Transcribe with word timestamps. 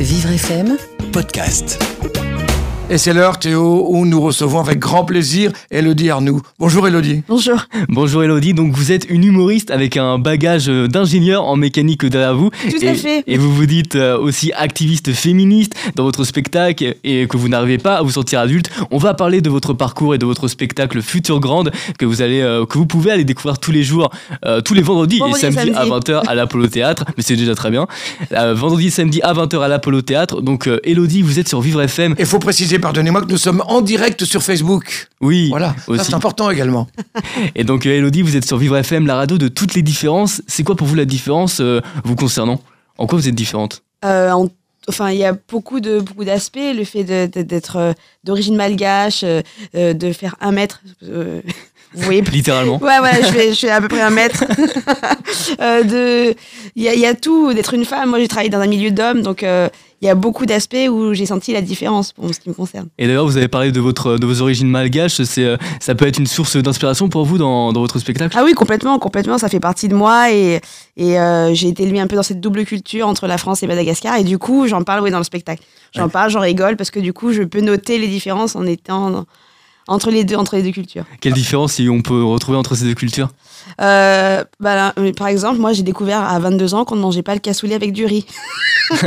Vivre 0.00 0.38
FM 0.38 0.76
podcast. 1.10 1.97
Et 2.90 2.96
c'est 2.96 3.12
l'heure, 3.12 3.38
Théo, 3.38 3.84
où 3.90 4.06
nous 4.06 4.18
recevons 4.18 4.60
avec 4.60 4.78
grand 4.78 5.04
plaisir 5.04 5.52
Elodie 5.70 6.08
Arnoux. 6.08 6.40
Bonjour 6.58 6.88
Elodie. 6.88 7.22
Bonjour. 7.28 7.58
Bonjour 7.90 8.24
Elodie, 8.24 8.54
donc 8.54 8.72
vous 8.72 8.92
êtes 8.92 9.04
une 9.10 9.24
humoriste 9.24 9.70
avec 9.70 9.98
un 9.98 10.18
bagage 10.18 10.70
euh, 10.70 10.88
d'ingénieur 10.88 11.44
en 11.44 11.56
mécanique 11.56 12.06
derrière 12.06 12.34
vous. 12.34 12.48
Tout 12.48 12.82
et, 12.82 12.88
à 12.88 12.94
fait. 12.94 13.24
Et 13.26 13.36
vous 13.36 13.54
vous 13.54 13.66
dites 13.66 13.94
euh, 13.94 14.16
aussi 14.16 14.52
activiste 14.54 15.12
féministe 15.12 15.74
dans 15.96 16.04
votre 16.04 16.24
spectacle 16.24 16.96
et 17.04 17.26
que 17.26 17.36
vous 17.36 17.50
n'arrivez 17.50 17.76
pas 17.76 17.96
à 17.96 18.02
vous 18.02 18.12
sentir 18.12 18.40
adulte. 18.40 18.70
On 18.90 18.96
va 18.96 19.12
parler 19.12 19.42
de 19.42 19.50
votre 19.50 19.74
parcours 19.74 20.14
et 20.14 20.18
de 20.18 20.24
votre 20.24 20.48
spectacle 20.48 21.02
Future 21.02 21.40
Grande 21.40 21.70
que 21.98 22.06
vous 22.06 22.22
allez, 22.22 22.40
euh, 22.40 22.64
que 22.64 22.78
vous 22.78 22.86
pouvez 22.86 23.10
aller 23.10 23.24
découvrir 23.24 23.58
tous 23.58 23.70
les 23.70 23.82
jours, 23.82 24.08
euh, 24.46 24.62
tous 24.62 24.72
les 24.72 24.80
vendredis 24.80 25.18
Vendredi 25.18 25.44
et 25.44 25.52
samedis 25.52 25.72
à 25.72 25.84
samedi. 25.84 26.10
20h 26.10 26.22
à 26.26 26.34
l'Apollo 26.34 26.66
Théâtre, 26.68 27.04
mais 27.18 27.22
c'est 27.22 27.36
déjà 27.36 27.54
très 27.54 27.70
bien. 27.70 27.86
Euh, 28.32 28.54
vendredi 28.54 28.86
et 28.86 28.90
samedi 28.90 29.20
à 29.20 29.34
20h 29.34 29.60
à 29.60 29.68
l'Apollo 29.68 30.00
Théâtre. 30.00 30.40
Donc 30.40 30.66
euh, 30.66 30.80
Elodie, 30.84 31.20
vous 31.20 31.38
êtes 31.38 31.48
sur 31.48 31.60
Vivre 31.60 31.82
FM. 31.82 32.14
Il 32.18 32.24
faut 32.24 32.38
préciser, 32.38 32.77
pardonnez-moi, 32.78 33.22
que 33.22 33.30
nous 33.30 33.38
sommes 33.38 33.62
en 33.66 33.80
direct 33.80 34.24
sur 34.24 34.42
Facebook. 34.42 35.08
Oui, 35.20 35.48
Voilà, 35.50 35.74
aussi. 35.86 36.04
c'est 36.04 36.14
important 36.14 36.50
également. 36.50 36.86
Et 37.54 37.64
donc 37.64 37.86
euh, 37.86 37.90
Elodie, 37.96 38.22
vous 38.22 38.36
êtes 38.36 38.44
sur 38.46 38.56
Vivre 38.58 38.76
FM, 38.76 39.06
la 39.06 39.16
radio 39.16 39.38
de 39.38 39.48
toutes 39.48 39.74
les 39.74 39.82
différences. 39.82 40.42
C'est 40.46 40.62
quoi 40.64 40.76
pour 40.76 40.86
vous 40.86 40.94
la 40.94 41.04
différence 41.04 41.60
euh, 41.60 41.80
vous 42.04 42.16
concernant? 42.16 42.60
En 42.98 43.06
quoi 43.06 43.18
vous 43.18 43.28
êtes 43.28 43.34
différente? 43.34 43.82
Euh, 44.04 44.30
en- 44.30 44.48
Enfin, 44.90 45.10
il 45.10 45.18
y 45.18 45.24
a 45.26 45.36
beaucoup 45.50 45.80
de 45.80 46.00
beaucoup 46.00 46.24
d'aspects. 46.24 46.56
Le 46.74 46.82
fait 46.82 47.04
de- 47.04 47.26
de- 47.30 47.42
d'être 47.42 47.76
euh, 47.76 47.92
d'origine 48.24 48.56
malgache, 48.56 49.22
euh, 49.22 49.42
de 49.92 50.12
faire 50.14 50.34
un 50.40 50.50
mètre. 50.50 50.80
euh, 51.04 51.42
vous 51.94 52.02
voyez 52.04 52.20
Littéralement. 52.22 52.78
Ouais, 52.82 52.98
voilà, 52.98 53.22
je 53.22 53.32
fais, 53.32 53.52
je 53.52 53.58
fais 53.58 53.70
à 53.70 53.80
peu 53.80 53.88
près 53.88 54.02
un 54.02 54.10
mètre. 54.10 54.44
Euh, 55.60 55.82
de, 55.82 56.34
il 56.76 56.82
y 56.82 56.88
a, 56.88 56.94
y 56.94 57.06
a 57.06 57.14
tout. 57.14 57.52
D'être 57.52 57.74
une 57.74 57.84
femme. 57.84 58.10
Moi, 58.10 58.18
j'ai 58.20 58.28
travaillé 58.28 58.50
dans 58.50 58.60
un 58.60 58.66
milieu 58.66 58.90
d'hommes, 58.90 59.22
donc 59.22 59.42
euh, 59.42 59.68
il 60.00 60.06
y 60.06 60.10
a 60.10 60.14
beaucoup 60.14 60.46
d'aspects 60.46 60.76
où 60.88 61.12
j'ai 61.14 61.26
senti 61.26 61.52
la 61.52 61.60
différence 61.60 62.12
pour 62.12 62.32
ce 62.32 62.38
qui 62.38 62.48
me 62.48 62.54
concerne. 62.54 62.88
Et 62.98 63.06
d'ailleurs, 63.06 63.26
vous 63.26 63.36
avez 63.36 63.48
parlé 63.48 63.72
de, 63.72 63.80
votre, 63.80 64.16
de 64.16 64.26
vos 64.26 64.40
origines 64.42 64.68
malgaches. 64.68 65.22
C'est, 65.22 65.44
euh, 65.44 65.56
ça 65.80 65.94
peut 65.94 66.06
être 66.06 66.18
une 66.18 66.26
source 66.26 66.56
d'inspiration 66.56 67.08
pour 67.08 67.24
vous 67.24 67.38
dans, 67.38 67.72
dans 67.72 67.80
votre 67.80 67.98
spectacle? 67.98 68.36
Ah 68.38 68.44
oui, 68.44 68.52
complètement, 68.52 68.98
complètement. 68.98 69.38
Ça 69.38 69.48
fait 69.48 69.60
partie 69.60 69.88
de 69.88 69.94
moi 69.94 70.30
et, 70.30 70.60
et 70.96 71.18
euh, 71.18 71.52
j'ai 71.54 71.68
été 71.68 71.82
élevée 71.82 72.00
un 72.00 72.06
peu 72.06 72.16
dans 72.16 72.22
cette 72.22 72.40
double 72.40 72.64
culture 72.64 73.08
entre 73.08 73.26
la 73.26 73.38
France 73.38 73.62
et 73.62 73.66
Madagascar. 73.66 74.16
Et 74.16 74.24
du 74.24 74.38
coup, 74.38 74.68
j'en 74.68 74.82
parle 74.82 75.02
oui, 75.02 75.10
dans 75.10 75.18
le 75.18 75.24
spectacle. 75.24 75.62
J'en 75.94 76.08
parle, 76.08 76.30
j'en 76.30 76.40
rigole 76.40 76.76
parce 76.76 76.90
que 76.90 77.00
du 77.00 77.12
coup, 77.12 77.32
je 77.32 77.42
peux 77.42 77.60
noter 77.60 77.98
les 77.98 78.08
différences 78.08 78.54
en 78.54 78.66
étant 78.66 79.24
entre 79.88 80.10
les 80.10 80.24
deux, 80.24 80.36
entre 80.36 80.56
les 80.56 80.62
deux 80.62 80.70
cultures. 80.70 81.04
Quelle 81.20 81.32
différence 81.32 81.74
si 81.74 81.88
on 81.88 82.02
peut 82.02 82.22
retrouver 82.22 82.58
entre 82.58 82.74
ces 82.74 82.84
deux 82.84 82.94
cultures? 82.94 83.30
Euh, 83.80 84.44
bah 84.60 84.74
là, 84.74 84.92
mais 84.98 85.12
par 85.12 85.28
exemple, 85.28 85.58
moi, 85.58 85.72
j'ai 85.72 85.82
découvert 85.82 86.22
à 86.22 86.38
22 86.38 86.74
ans 86.74 86.84
qu'on 86.84 86.96
ne 86.96 87.00
mangeait 87.00 87.22
pas 87.22 87.34
le 87.34 87.40
cassoulet 87.40 87.74
avec 87.74 87.92
du 87.92 88.04
riz. 88.06 88.26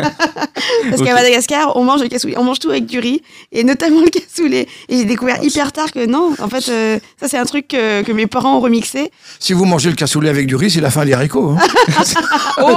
Parce 0.89 1.01
qu'à 1.01 1.13
Madagascar, 1.13 1.75
on 1.75 1.83
mange 1.83 2.01
le 2.01 2.07
cassoulet, 2.07 2.37
on 2.37 2.43
mange 2.43 2.59
tout 2.59 2.69
avec 2.69 2.85
du 2.85 2.99
riz, 2.99 3.21
et 3.51 3.63
notamment 3.63 4.01
le 4.01 4.09
cassoulet. 4.09 4.67
Et 4.89 4.97
j'ai 4.97 5.05
découvert 5.05 5.43
hyper 5.43 5.71
tard 5.71 5.91
que 5.91 6.05
non, 6.05 6.33
en 6.39 6.49
fait, 6.49 6.69
euh, 6.69 6.99
ça 7.19 7.27
c'est 7.27 7.37
un 7.37 7.45
truc 7.45 7.67
que, 7.69 8.01
que 8.03 8.11
mes 8.11 8.27
parents 8.27 8.57
ont 8.57 8.59
remixé. 8.59 9.11
Si 9.39 9.53
vous 9.53 9.65
mangez 9.65 9.89
le 9.89 9.95
cassoulet 9.95 10.29
avec 10.29 10.45
du 10.47 10.55
riz, 10.55 10.69
c'est 10.71 10.81
la 10.81 10.91
fin 10.91 11.05
des 11.05 11.13
haricots. 11.13 11.55
hein. 11.57 12.03
Oh, 12.57 12.67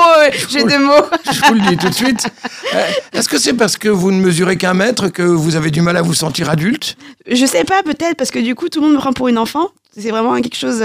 j'ai 0.48 0.64
deux 0.64 0.78
mots. 0.78 0.92
Je 1.32 1.40
vous 1.48 1.54
le 1.54 1.60
dis 1.68 1.76
tout 1.76 1.88
de 1.88 1.94
suite. 1.94 2.26
Euh, 2.74 2.86
Est-ce 3.12 3.28
que 3.28 3.38
c'est 3.38 3.52
parce 3.54 3.76
que 3.76 3.88
vous 3.88 4.10
ne 4.10 4.20
mesurez 4.20 4.56
qu'un 4.56 4.74
mètre 4.74 5.08
que 5.08 5.22
vous 5.22 5.56
avez 5.56 5.70
du 5.70 5.82
mal 5.82 5.96
à 5.96 6.02
vous 6.02 6.14
sentir 6.14 6.48
adulte? 6.48 6.96
Je 7.30 7.44
sais 7.44 7.64
pas, 7.64 7.82
peut-être, 7.82 8.16
parce 8.16 8.30
que 8.30 8.38
du 8.38 8.54
coup, 8.54 8.68
tout 8.68 8.80
le 8.80 8.86
monde 8.86 8.94
me 8.96 9.00
prend 9.00 9.12
pour 9.12 9.28
une 9.28 9.38
enfant. 9.38 9.68
C'est 9.96 10.10
vraiment 10.10 10.34
quelque 10.40 10.56
chose 10.56 10.82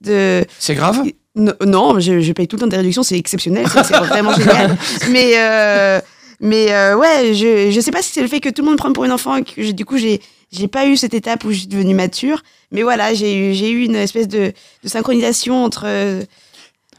de. 0.00 0.44
C'est 0.58 0.74
grave? 0.74 1.02
Non, 1.34 1.52
non, 1.64 1.98
je, 2.00 2.20
je 2.20 2.32
paye 2.32 2.46
tout 2.46 2.56
le 2.56 2.60
temps 2.60 2.66
des 2.66 2.76
réductions, 2.76 3.02
c'est 3.02 3.16
exceptionnel, 3.18 3.66
c'est 3.68 3.96
vraiment 3.96 4.34
génial. 4.34 4.76
Mais, 5.10 5.32
euh, 5.36 5.98
mais 6.40 6.72
euh, 6.72 6.94
ouais, 6.96 7.32
je, 7.34 7.70
je 7.70 7.80
sais 7.80 7.90
pas 7.92 8.02
si 8.02 8.12
c'est 8.12 8.20
le 8.20 8.26
fait 8.28 8.40
que 8.40 8.48
tout 8.50 8.60
le 8.62 8.66
monde 8.66 8.74
me 8.74 8.78
prenne 8.78 8.92
pour 8.92 9.04
une 9.04 9.12
enfant 9.12 9.36
et 9.36 9.42
que 9.44 9.70
du 9.70 9.84
coup, 9.86 9.96
j'ai, 9.96 10.20
j'ai 10.50 10.68
pas 10.68 10.86
eu 10.86 10.96
cette 10.96 11.14
étape 11.14 11.44
où 11.44 11.52
je 11.52 11.58
suis 11.60 11.66
devenue 11.68 11.94
mature. 11.94 12.42
Mais 12.72 12.82
voilà, 12.82 13.14
j'ai 13.14 13.34
eu, 13.34 13.54
j'ai 13.54 13.70
eu 13.70 13.84
une 13.84 13.94
espèce 13.94 14.26
de, 14.28 14.52
de 14.82 14.88
synchronisation 14.88 15.64
entre. 15.64 15.84
euh, 15.86 16.22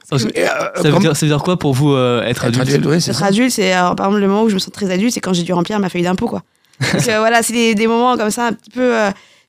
que- 0.09 0.15
euh, 0.15 0.47
ça, 0.75 0.83
veut 0.83 0.91
comme- 0.93 0.99
dire, 1.01 1.15
ça 1.15 1.25
veut 1.25 1.31
dire 1.31 1.43
quoi 1.43 1.57
pour 1.59 1.73
vous 1.73 1.91
euh, 1.93 2.21
être 2.23 2.45
Être 2.45 2.59
adulte 2.59 2.61
adulte, 2.69 2.85
oui, 2.87 3.01
c'est 3.01 3.11
Être 3.11 3.19
ça. 3.19 3.25
adulte, 3.27 3.51
c'est 3.51 3.71
par 3.71 3.91
exemple 3.91 4.17
le 4.19 4.27
moment 4.27 4.43
où 4.43 4.49
je 4.49 4.55
me 4.55 4.59
sens 4.59 4.71
très 4.71 4.89
adulte, 4.91 5.13
c'est 5.13 5.19
quand 5.19 5.33
j'ai 5.33 5.43
dû 5.43 5.53
remplir 5.53 5.79
ma 5.79 5.89
feuille 5.89 6.03
d'impôt, 6.03 6.27
quoi. 6.27 6.41
Parce 6.79 7.05
que 7.05 7.17
voilà, 7.19 7.43
c'est 7.43 7.53
des, 7.53 7.75
des 7.75 7.85
moments 7.87 8.17
comme 8.17 8.31
ça 8.31 8.47
un 8.47 8.53
petit 8.53 8.71
peu 8.71 8.95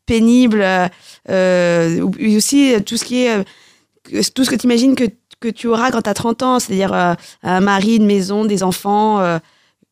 pénibles. 0.06 0.62
euh, 0.62 0.88
euh, 1.31 2.09
et 2.19 2.37
aussi 2.37 2.75
euh, 2.75 2.81
tout 2.81 2.97
ce 2.97 3.04
qui 3.04 3.25
est 3.25 3.31
euh, 3.38 3.42
que- 4.04 4.31
tout 4.31 4.44
ce 4.44 4.50
que 4.50 4.56
tu 4.56 4.65
imagines 4.66 4.94
que, 4.94 5.04
que 5.41 5.48
tu 5.48 5.66
auras 5.69 5.91
quand 5.91 6.03
tu 6.03 6.10
as 6.10 6.15
30 6.15 6.42
ans, 6.42 6.59
c'est-à-dire 6.60 6.92
euh, 6.92 7.15
un 7.42 7.60
mari, 7.60 7.97
une 7.97 8.06
maison, 8.06 8.44
des 8.44 8.62
enfants. 8.62 9.20
Euh, 9.20 9.38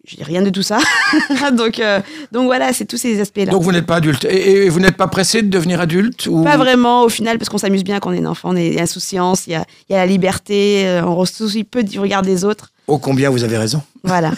je 0.04 0.16
dis 0.16 0.24
rien 0.24 0.42
de 0.42 0.50
tout 0.50 0.62
ça. 0.62 0.78
donc, 1.52 1.78
euh, 1.78 2.00
donc 2.32 2.46
voilà, 2.46 2.72
c'est 2.72 2.86
tous 2.86 2.96
ces 2.96 3.20
aspects-là. 3.20 3.52
Donc 3.52 3.62
vous 3.62 3.70
n'êtes 3.70 3.86
pas 3.86 3.96
adulte. 3.96 4.24
Et, 4.24 4.64
et 4.64 4.68
vous 4.68 4.80
n'êtes 4.80 4.96
pas 4.96 5.06
pressé 5.06 5.42
de 5.42 5.48
devenir 5.48 5.80
adulte 5.80 6.26
ou... 6.26 6.42
Pas 6.42 6.56
vraiment 6.56 7.02
au 7.04 7.08
final, 7.08 7.38
parce 7.38 7.48
qu'on 7.48 7.58
s'amuse 7.58 7.84
bien 7.84 8.00
quand 8.00 8.10
on 8.10 8.12
est 8.14 8.26
enfant, 8.26 8.50
on 8.50 8.56
est 8.56 8.66
il 8.66 8.74
y 8.74 8.78
a 8.80 8.82
insouciance, 8.82 9.46
il 9.46 9.52
y 9.52 9.54
a, 9.54 9.64
il 9.88 9.92
y 9.92 9.94
a 9.94 9.98
la 9.98 10.06
liberté, 10.06 11.00
on 11.06 11.24
se 11.24 11.34
soucie 11.34 11.62
peu 11.62 11.84
du 11.84 12.00
regard 12.00 12.22
des 12.22 12.44
autres. 12.44 12.72
Oh 12.88 12.98
combien 12.98 13.30
vous 13.30 13.44
avez 13.44 13.56
raison. 13.56 13.80
Voilà. 14.04 14.32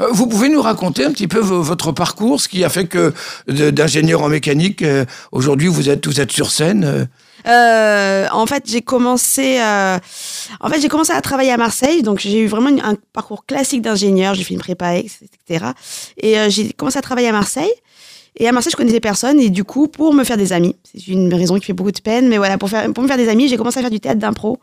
Euh, 0.00 0.06
Vous 0.10 0.26
pouvez 0.26 0.48
nous 0.48 0.60
raconter 0.62 1.04
un 1.04 1.10
petit 1.12 1.28
peu 1.28 1.38
vo- 1.38 1.62
votre 1.62 1.92
parcours, 1.92 2.40
ce 2.40 2.48
qui 2.48 2.64
a 2.64 2.68
fait 2.68 2.86
que 2.86 3.12
d'ingénieur 3.48 4.22
en 4.22 4.28
mécanique, 4.28 4.82
euh, 4.82 5.04
aujourd'hui 5.32 5.68
vous 5.68 5.88
êtes, 5.88 6.06
vous 6.06 6.20
êtes 6.20 6.32
sur 6.32 6.50
scène. 6.50 7.08
euh, 7.46 8.26
en 8.32 8.46
fait, 8.46 8.64
j'ai 8.66 8.82
commencé, 8.82 9.58
euh, 9.60 9.98
en 10.60 10.68
fait, 10.68 10.80
j'ai 10.80 10.88
commencé 10.88 11.12
à 11.12 11.20
travailler 11.20 11.52
à 11.52 11.56
Marseille, 11.56 12.02
donc 12.02 12.18
j'ai 12.18 12.40
eu 12.40 12.46
vraiment 12.48 12.70
un 12.82 12.96
parcours 13.12 13.46
classique 13.46 13.82
d'ingénieur. 13.82 14.34
J'ai 14.34 14.42
fait 14.44 14.54
une 14.54 14.60
prépa, 14.60 14.96
etc. 14.96 15.66
Et 16.18 16.38
euh, 16.38 16.48
j'ai 16.50 16.72
commencé 16.72 16.98
à 16.98 17.02
travailler 17.02 17.28
à 17.28 17.32
Marseille. 17.32 17.70
Et 18.38 18.46
à 18.48 18.52
Marseille, 18.52 18.72
je 18.72 18.76
connaissais 18.76 19.00
personne. 19.00 19.38
Et 19.40 19.48
du 19.48 19.64
coup, 19.64 19.88
pour 19.88 20.12
me 20.12 20.22
faire 20.24 20.36
des 20.36 20.52
amis, 20.52 20.74
c'est 20.84 21.06
une 21.06 21.32
raison 21.32 21.58
qui 21.58 21.64
fait 21.66 21.72
beaucoup 21.72 21.92
de 21.92 22.00
peine, 22.00 22.28
mais 22.28 22.36
voilà, 22.38 22.58
pour, 22.58 22.68
faire, 22.68 22.92
pour 22.92 23.02
me 23.02 23.08
faire 23.08 23.16
des 23.16 23.28
amis, 23.28 23.48
j'ai 23.48 23.56
commencé 23.56 23.78
à 23.78 23.82
faire 23.82 23.90
du 23.90 24.00
théâtre 24.00 24.18
d'impro. 24.18 24.58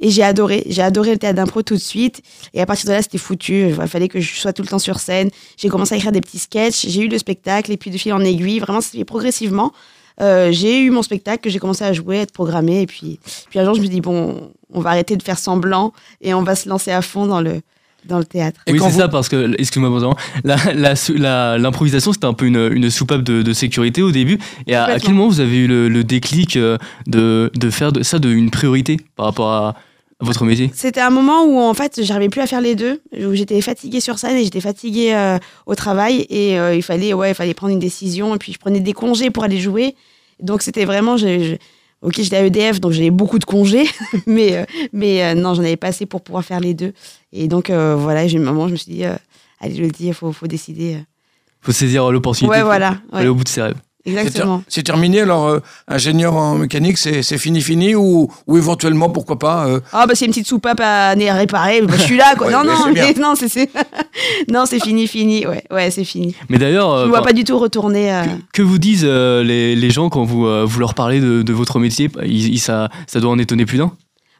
Et 0.00 0.10
j'ai 0.10 0.22
adoré. 0.22 0.64
J'ai 0.66 0.82
adoré 0.82 1.12
le 1.12 1.18
théâtre 1.18 1.36
d'impro 1.36 1.62
tout 1.62 1.74
de 1.74 1.80
suite. 1.80 2.22
Et 2.54 2.60
à 2.60 2.66
partir 2.66 2.86
de 2.88 2.92
là, 2.94 3.02
c'était 3.02 3.18
foutu. 3.18 3.68
Il 3.68 3.86
fallait 3.86 4.08
que 4.08 4.18
je 4.20 4.34
sois 4.40 4.52
tout 4.52 4.62
le 4.62 4.68
temps 4.68 4.78
sur 4.78 4.98
scène. 4.98 5.28
J'ai 5.58 5.68
commencé 5.68 5.94
à 5.94 5.98
écrire 5.98 6.12
des 6.12 6.20
petits 6.22 6.38
sketchs. 6.38 6.86
J'ai 6.88 7.02
eu 7.02 7.08
le 7.08 7.18
spectacle. 7.18 7.70
Et 7.70 7.76
puis, 7.76 7.90
de 7.90 7.98
fil 7.98 8.12
en 8.14 8.20
aiguille, 8.20 8.58
vraiment, 8.60 8.80
c'est 8.80 9.04
progressivement. 9.04 9.72
Euh, 10.20 10.50
j'ai 10.52 10.80
eu 10.80 10.90
mon 10.90 11.02
spectacle 11.02 11.40
que 11.42 11.50
j'ai 11.50 11.58
commencé 11.58 11.84
à 11.84 11.92
jouer, 11.92 12.18
à 12.18 12.22
être 12.22 12.32
programmé. 12.32 12.82
Et 12.82 12.86
puis, 12.86 13.20
puis 13.50 13.58
un 13.58 13.64
jour, 13.64 13.74
je 13.74 13.80
me 13.80 13.84
suis 13.86 13.94
dit, 13.94 14.00
bon, 14.00 14.50
on 14.72 14.80
va 14.80 14.90
arrêter 14.90 15.16
de 15.16 15.22
faire 15.22 15.38
semblant 15.38 15.92
et 16.20 16.34
on 16.34 16.42
va 16.42 16.54
se 16.54 16.68
lancer 16.68 16.90
à 16.90 17.00
fond 17.02 17.26
dans 17.26 17.40
le, 17.40 17.60
dans 18.06 18.18
le 18.18 18.24
théâtre. 18.24 18.60
Et 18.66 18.72
Oui, 18.72 18.78
c'est 18.82 18.88
vous- 18.90 18.98
ça, 19.00 19.08
parce 19.08 19.28
que, 19.28 19.54
excuse-moi, 19.58 19.90
pardon, 19.90 20.14
la, 20.44 20.56
la, 20.74 20.94
la- 21.16 21.58
l'improvisation, 21.58 22.12
c'était 22.12 22.26
un 22.26 22.34
peu 22.34 22.46
une, 22.46 22.70
une 22.72 22.90
soupape 22.90 23.22
de, 23.22 23.40
de 23.42 23.52
sécurité 23.52 24.02
au 24.02 24.10
début. 24.12 24.38
Et 24.66 24.74
à, 24.74 24.98
quel 25.00 25.14
moment 25.14 25.28
vous 25.28 25.40
avez 25.40 25.56
eu 25.58 25.66
le, 25.66 25.88
le 25.88 26.04
déclic 26.04 26.56
euh, 26.56 26.76
de, 27.06 27.50
de 27.54 27.70
faire 27.70 27.92
de, 27.92 28.02
ça 28.02 28.18
de 28.18 28.30
une 28.30 28.50
priorité 28.50 28.98
par 29.16 29.26
rapport 29.26 29.52
à 29.52 29.74
votre 30.20 30.44
métier 30.44 30.70
C'était 30.74 31.00
un 31.00 31.10
moment 31.10 31.44
où, 31.44 31.58
en 31.58 31.74
fait, 31.74 32.00
j'arrivais 32.02 32.28
plus 32.28 32.40
à 32.40 32.46
faire 32.46 32.60
les 32.60 32.74
deux, 32.74 33.00
où 33.18 33.34
j'étais 33.34 33.60
fatiguée 33.60 34.00
sur 34.00 34.18
scène 34.18 34.36
et 34.36 34.44
j'étais 34.44 34.60
fatiguée 34.60 35.14
euh, 35.14 35.38
au 35.66 35.74
travail. 35.74 36.26
Et 36.30 36.58
euh, 36.58 36.74
il, 36.74 36.82
fallait, 36.82 37.12
ouais, 37.14 37.30
il 37.30 37.34
fallait 37.34 37.54
prendre 37.54 37.72
une 37.72 37.78
décision. 37.78 38.34
Et 38.34 38.38
puis, 38.38 38.52
je 38.52 38.58
prenais 38.58 38.80
des 38.80 38.92
congés 38.92 39.30
pour 39.30 39.44
aller 39.44 39.58
jouer. 39.58 39.94
Donc, 40.40 40.62
c'était 40.62 40.84
vraiment. 40.84 41.16
je- 41.16 41.38
je- 41.40 41.56
Ok, 42.02 42.14
j'étais 42.16 42.36
à 42.36 42.44
EDF, 42.46 42.80
donc 42.80 42.92
j'avais 42.92 43.10
beaucoup 43.10 43.38
de 43.38 43.44
congés, 43.44 43.84
mais, 44.26 44.56
euh, 44.56 44.64
mais 44.94 45.34
non, 45.34 45.52
j'en 45.52 45.60
avais 45.62 45.76
pas 45.76 45.88
assez 45.88 46.06
pour 46.06 46.22
pouvoir 46.22 46.42
faire 46.46 46.58
les 46.58 46.72
deux. 46.72 46.94
Et 47.30 47.46
donc, 47.46 47.68
voilà, 47.70 48.26
j'ai 48.26 48.38
eu 48.38 48.40
un 48.40 48.44
moment, 48.44 48.68
je 48.68 48.72
me 48.72 48.76
suis 48.78 48.90
dit, 48.90 49.04
allez, 49.60 49.74
je 49.76 49.82
le 49.82 49.88
dis, 49.90 50.06
il 50.06 50.14
faut, 50.14 50.32
faut 50.32 50.46
décider. 50.46 50.96
faut 51.60 51.72
saisir 51.72 52.10
l'opportunité. 52.10 52.56
Ouais, 52.56 52.62
voilà, 52.62 52.92
ouais. 53.12 53.18
aller 53.18 53.28
au 53.28 53.34
bout 53.34 53.44
de 53.44 53.50
ses 53.50 53.60
rêves. 53.60 53.76
C'est 54.06 54.12
ter- 54.12 54.20
Exactement. 54.22 54.62
C'est 54.68 54.82
terminé, 54.82 55.20
alors 55.20 55.46
euh, 55.48 55.60
ingénieur 55.88 56.34
en 56.34 56.54
mécanique, 56.54 56.96
c'est 56.98 57.22
c'est 57.22 57.38
fini, 57.38 57.60
fini, 57.60 57.94
ou, 57.94 58.28
ou 58.46 58.56
éventuellement, 58.56 59.10
pourquoi 59.10 59.38
pas 59.38 59.66
euh, 59.66 59.80
Ah 59.92 60.06
bah 60.06 60.14
c'est 60.14 60.24
une 60.24 60.30
petite 60.32 60.46
soupape 60.46 60.80
à, 60.80 61.10
à 61.10 61.14
réparer, 61.34 61.82
bah, 61.82 61.94
je 61.96 62.02
suis 62.02 62.16
là 62.16 62.34
quoi. 62.36 62.46
Ouais, 62.50 62.52
non 62.52 62.60
mais 62.64 62.72
non, 62.74 62.92
mais 62.92 63.14
non 63.20 63.34
c'est 63.36 63.48
c'est 63.48 63.70
non 64.50 64.64
c'est 64.66 64.80
fini 64.80 65.06
fini 65.06 65.46
ouais 65.46 65.64
ouais 65.70 65.90
c'est 65.90 66.04
fini. 66.04 66.34
Mais 66.48 66.58
d'ailleurs, 66.58 66.90
Je 66.96 67.02
euh, 67.02 67.04
ne 67.04 67.08
vois 67.10 67.22
pas 67.22 67.32
du 67.32 67.44
tout 67.44 67.58
retourner. 67.58 68.12
euh, 68.12 68.22
que, 68.24 68.28
que 68.54 68.62
vous 68.62 68.78
disent 68.78 69.04
euh, 69.06 69.42
les, 69.42 69.76
les 69.76 69.90
gens 69.90 70.08
quand 70.08 70.24
vous, 70.24 70.46
euh, 70.46 70.64
vous 70.66 70.80
leur 70.80 70.94
parlez 70.94 71.20
de, 71.20 71.42
de 71.42 71.52
votre 71.52 71.78
métier? 71.78 72.10
Ils- 72.24 72.54
ils- 72.54 72.58
ça, 72.58 72.88
ça 73.06 73.20
doit 73.20 73.30
en 73.30 73.38
étonner 73.38 73.66
plus 73.66 73.78
d'un? 73.78 73.92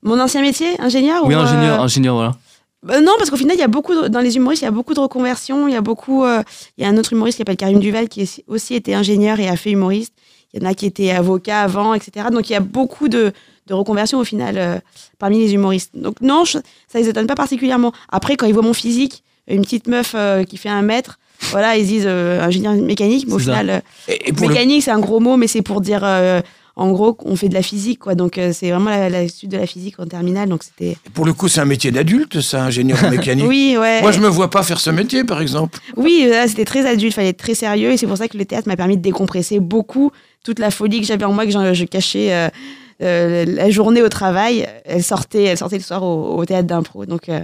Mon 0.03 0.19
ancien 0.19 0.41
métier, 0.41 0.69
ingénieur 0.81 1.25
Oui, 1.27 1.35
ou, 1.35 1.39
euh, 1.39 1.43
ingénieur, 1.43 1.81
ingénieur, 1.83 2.15
voilà. 2.15 2.33
Bah, 2.83 3.01
Non 3.01 3.13
parce 3.19 3.31
qu'au 3.31 3.37
final 3.37 3.57
il 3.57 3.61
y 3.61 3.65
a 3.65 3.69
beaucoup 3.69 3.95
de- 3.95 4.09
dans 4.09 4.21
les 4.21 4.37
humoristes 4.37 4.63
il 4.63 4.67
y 4.67 4.69
a 4.69 4.73
beaucoup 4.73 4.95
de 4.95 5.01
reconversions, 5.01 5.69
il 5.69 5.75
y 5.75 5.77
a 5.77 5.81
beaucoup 5.81 6.25
euh, 6.25 6.43
il 6.79 6.85
y 6.85 6.87
a 6.87 6.89
un 6.91 6.97
autre 6.97 7.13
humoriste 7.13 7.37
qui 7.37 7.41
s'appelle 7.41 7.57
Karim 7.57 7.79
Duval 7.81 8.09
qui 8.09 8.23
est 8.23 8.45
aussi 8.49 8.75
été 8.75 8.95
ingénieur 8.95 9.39
et 9.41 9.49
a 9.49 9.57
fait 9.57 9.71
humoriste. 9.71 10.13
Il 10.53 10.63
y 10.63 10.67
en 10.67 10.69
a 10.71 10.75
qui 10.75 10.87
étaient 10.87 11.11
avocats 11.11 11.61
avant 11.63 11.95
etc. 11.95 12.27
Donc 12.33 12.49
il 12.51 12.53
y 12.55 12.57
a 12.57 12.61
beaucoup 12.61 13.09
de 13.09 13.33
de 13.67 13.75
reconversion 13.75 14.19
au 14.19 14.25
final 14.25 14.57
euh, 14.59 14.79
parmi 15.19 15.39
les 15.39 15.55
humoristes. 15.55 15.93
Donc 15.95 16.21
non, 16.21 16.45
je- 16.45 16.59
ça 16.89 16.99
les 16.99 17.09
étonne 17.09 17.27
pas 17.29 17.37
particulièrement. 17.37 17.93
Après, 18.09 18.37
quand 18.37 18.47
ils 18.47 18.53
voient 18.55 18.63
mon 18.65 18.73
physique, 18.75 19.23
une 19.47 19.63
petite 19.63 19.87
meuf 19.87 20.13
euh, 20.17 20.43
qui 20.43 20.57
fait 20.57 20.69
un 20.69 20.83
mètre, 20.83 21.21
voilà, 21.53 21.77
ils 21.77 21.87
disent 21.87 22.07
ingénieur 22.07 22.73
mécanique, 22.75 23.27
mais 23.29 23.35
au 23.35 23.39
final, 23.39 23.83
Et, 24.09 24.29
et 24.29 24.33
pour 24.33 24.49
le- 24.49 24.55
mécanique, 24.55 24.83
c'est 24.83 24.91
un 24.91 24.99
gros 24.99 25.21
mot, 25.21 25.37
mais 25.37 25.47
c'est 25.47 25.63
pour 25.63 25.81
dire, 25.81 26.01
en 26.77 26.93
gros, 26.93 27.17
on 27.25 27.37
fait 27.37 27.49
de 27.49 27.55
la 27.55 27.63
physique, 27.63 27.99
quoi. 28.01 28.15
Donc, 28.15 28.39
euh, 28.39 28.53
c'est 28.53 28.71
vraiment 28.71 28.91
la, 28.91 29.11
la 29.11 29.29
suite 29.29 29.51
de 29.51 29.57
la 29.57 29.67
physique 29.67 29.99
en 29.99 30.07
terminale. 30.07 30.49
Donc, 30.49 30.63
c'était. 30.63 30.97
Pour 31.15 31.27
le 31.27 31.33
coup, 31.33 31.49
c'est 31.49 31.61
un 31.61 31.65
métier 31.65 31.91
d'adulte, 31.91 32.41
ça, 32.41 32.65
ingénieur 32.65 32.99
mécanique. 33.11 33.45
Oui, 33.49 33.77
ouais. 33.79 34.01
Moi, 34.03 34.13
je 34.13 34.21
me 34.21 34.29
vois 34.29 34.49
pas 34.51 34.63
faire 34.63 34.79
ce 34.79 34.91
métier, 34.91 35.25
par 35.25 35.41
exemple. 35.41 35.79
Oui, 35.97 36.27
là, 36.31 36.47
c'était 36.47 36.65
très 36.65 36.87
adulte, 36.87 37.15
fallait 37.15 37.31
être 37.31 37.37
très 37.37 37.55
sérieux. 37.55 37.91
Et 37.91 37.97
c'est 37.97 38.07
pour 38.07 38.17
ça 38.17 38.29
que 38.29 38.39
le 38.39 38.45
théâtre 38.45 38.69
m'a 38.69 38.77
permis 38.77 38.97
de 38.97 39.03
décompresser 39.03 39.59
beaucoup 39.61 40.13
toute 40.45 40.59
la 40.59 40.71
folie 40.71 41.01
que 41.01 41.07
j'avais 41.07 41.25
en 41.25 41.33
moi, 41.33 41.47
que 41.47 41.51
je 41.51 41.85
cachais 41.85 42.33
euh, 42.33 42.49
euh, 43.03 43.45
la 43.47 43.71
journée 43.71 44.03
au 44.03 44.09
travail. 44.09 44.67
Elle 44.85 45.03
sortait, 45.03 45.45
elle 45.45 45.59
sortait 45.59 45.79
le 45.79 45.83
soir 45.83 46.03
au, 46.03 46.37
au 46.37 46.45
théâtre 46.45 46.67
d'impro. 46.67 47.07
Donc, 47.07 47.29
euh, 47.29 47.41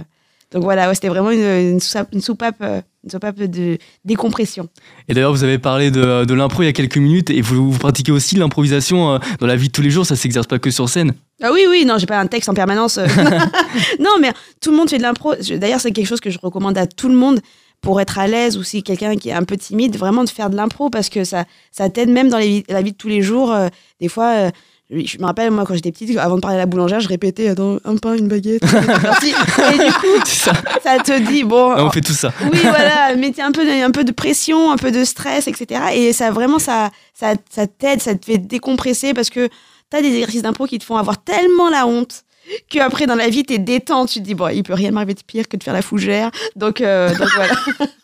donc 0.51 0.63
voilà, 0.63 0.87
ouais, 0.87 0.95
c'était 0.95 1.09
vraiment 1.09 1.31
une, 1.31 1.41
une 1.41 1.79
soupape, 1.79 2.07
une 2.13 2.21
soupape, 2.21 2.55
euh, 2.61 2.81
une 3.03 3.09
soupape 3.09 3.35
de 3.37 3.77
décompression. 4.05 4.69
Et 5.07 5.13
d'ailleurs, 5.13 5.31
vous 5.31 5.43
avez 5.43 5.57
parlé 5.59 5.91
de, 5.91 6.23
de 6.25 6.33
l'impro 6.33 6.63
il 6.63 6.67
y 6.67 6.69
a 6.69 6.73
quelques 6.73 6.97
minutes 6.97 7.29
et 7.29 7.41
vous, 7.41 7.71
vous 7.71 7.79
pratiquez 7.79 8.11
aussi 8.11 8.35
l'improvisation 8.37 9.13
euh, 9.15 9.19
dans 9.39 9.47
la 9.47 9.55
vie 9.57 9.67
de 9.67 9.73
tous 9.73 9.81
les 9.81 9.89
jours. 9.89 10.05
Ça 10.05 10.15
s'exerce 10.15 10.47
pas 10.47 10.57
que 10.59 10.71
sur 10.71 10.87
scène. 10.87 11.13
Ah 11.43 11.49
oui, 11.53 11.65
oui, 11.69 11.83
non, 11.85 11.97
j'ai 11.97 12.05
pas 12.05 12.17
un 12.19 12.27
texte 12.27 12.47
en 12.49 12.53
permanence. 12.53 12.97
euh. 12.97 13.07
non, 13.99 14.11
mais 14.21 14.31
tout 14.61 14.71
le 14.71 14.77
monde 14.77 14.89
fait 14.89 14.97
de 14.97 15.03
l'impro. 15.03 15.35
D'ailleurs, 15.35 15.79
c'est 15.81 15.91
quelque 15.91 16.07
chose 16.07 16.21
que 16.21 16.29
je 16.29 16.39
recommande 16.41 16.77
à 16.77 16.87
tout 16.87 17.09
le 17.09 17.15
monde 17.15 17.41
pour 17.81 18.01
être 18.01 18.17
à 18.17 18.25
l'aise 18.27 18.57
ou 18.57 18.63
si 18.63 18.81
quelqu'un 18.83 19.15
qui 19.17 19.29
est 19.29 19.33
un 19.33 19.43
peu 19.43 19.55
timide, 19.57 19.97
vraiment 19.97 20.23
de 20.23 20.29
faire 20.29 20.49
de 20.49 20.55
l'impro 20.55 20.89
parce 20.89 21.09
que 21.09 21.23
ça, 21.23 21.45
ça 21.71 21.89
t'aide 21.89 22.09
même 22.09 22.29
dans 22.29 22.39
les 22.39 22.63
la 22.69 22.81
vie 22.81 22.91
de 22.93 22.97
tous 22.97 23.07
les 23.07 23.21
jours. 23.21 23.51
euh, 23.51 23.67
des 24.01 24.07
fois, 24.07 24.31
euh, 24.35 24.49
je 24.89 25.17
me 25.17 25.25
rappelle, 25.25 25.51
moi, 25.51 25.65
quand 25.65 25.73
j'étais 25.73 25.91
petite, 25.91 26.17
avant 26.17 26.35
de 26.37 26.41
parler 26.41 26.55
à 26.55 26.59
la 26.59 26.65
boulangère, 26.65 26.99
je 27.01 27.09
répétais 27.09 27.49
Attends, 27.49 27.77
un 27.83 27.97
pain, 27.97 28.15
une 28.15 28.27
baguette. 28.29 28.63
Et 28.63 29.77
du 29.77 29.91
coup, 29.93 30.07
ça. 30.25 30.53
ça 30.81 30.97
te 30.99 31.19
dit, 31.29 31.43
bon, 31.43 31.71
Ah, 31.75 31.83
on 31.83 31.89
fait 31.89 32.01
tout 32.01 32.13
ça. 32.13 32.31
oui, 32.51 32.59
voilà, 32.61 33.15
mettez 33.15 33.41
un 33.41 33.51
peu, 33.51 33.65
de, 33.65 33.83
un 33.83 33.91
peu 33.91 34.03
de 34.05 34.11
pression, 34.11 34.71
un 34.71 34.77
peu 34.77 34.91
de 34.91 35.03
stress, 35.03 35.47
etc. 35.47 35.81
Et 35.93 36.13
ça, 36.13 36.31
vraiment, 36.31 36.59
ça, 36.59 36.89
ça, 37.13 37.33
ça 37.49 37.67
t'aide, 37.67 38.01
ça 38.01 38.15
te 38.15 38.25
fait 38.25 38.37
décompresser 38.37 39.13
parce 39.13 39.29
que 39.29 39.49
t'as 39.89 40.01
des 40.01 40.07
exercices 40.13 40.41
d'impro 40.43 40.65
qui 40.67 40.79
te 40.79 40.85
font 40.85 40.95
avoir 40.95 41.21
tellement 41.21 41.69
la 41.69 41.85
honte 41.85 42.23
qu'après, 42.69 43.07
dans 43.07 43.15
la 43.15 43.27
vie, 43.27 43.43
t'es 43.43 43.57
détente. 43.57 44.07
Tu 44.09 44.19
te 44.19 44.23
dis, 44.23 44.35
bon, 44.35 44.47
il 44.47 44.63
peut 44.63 44.73
rien 44.73 44.91
m'arriver 44.91 45.15
de 45.15 45.21
pire 45.27 45.49
que 45.49 45.57
de 45.57 45.63
faire 45.63 45.73
la 45.73 45.81
fougère. 45.81 46.31
Donc, 46.55 46.79
euh, 46.79 47.09
donc 47.13 47.27
voilà. 47.35 47.53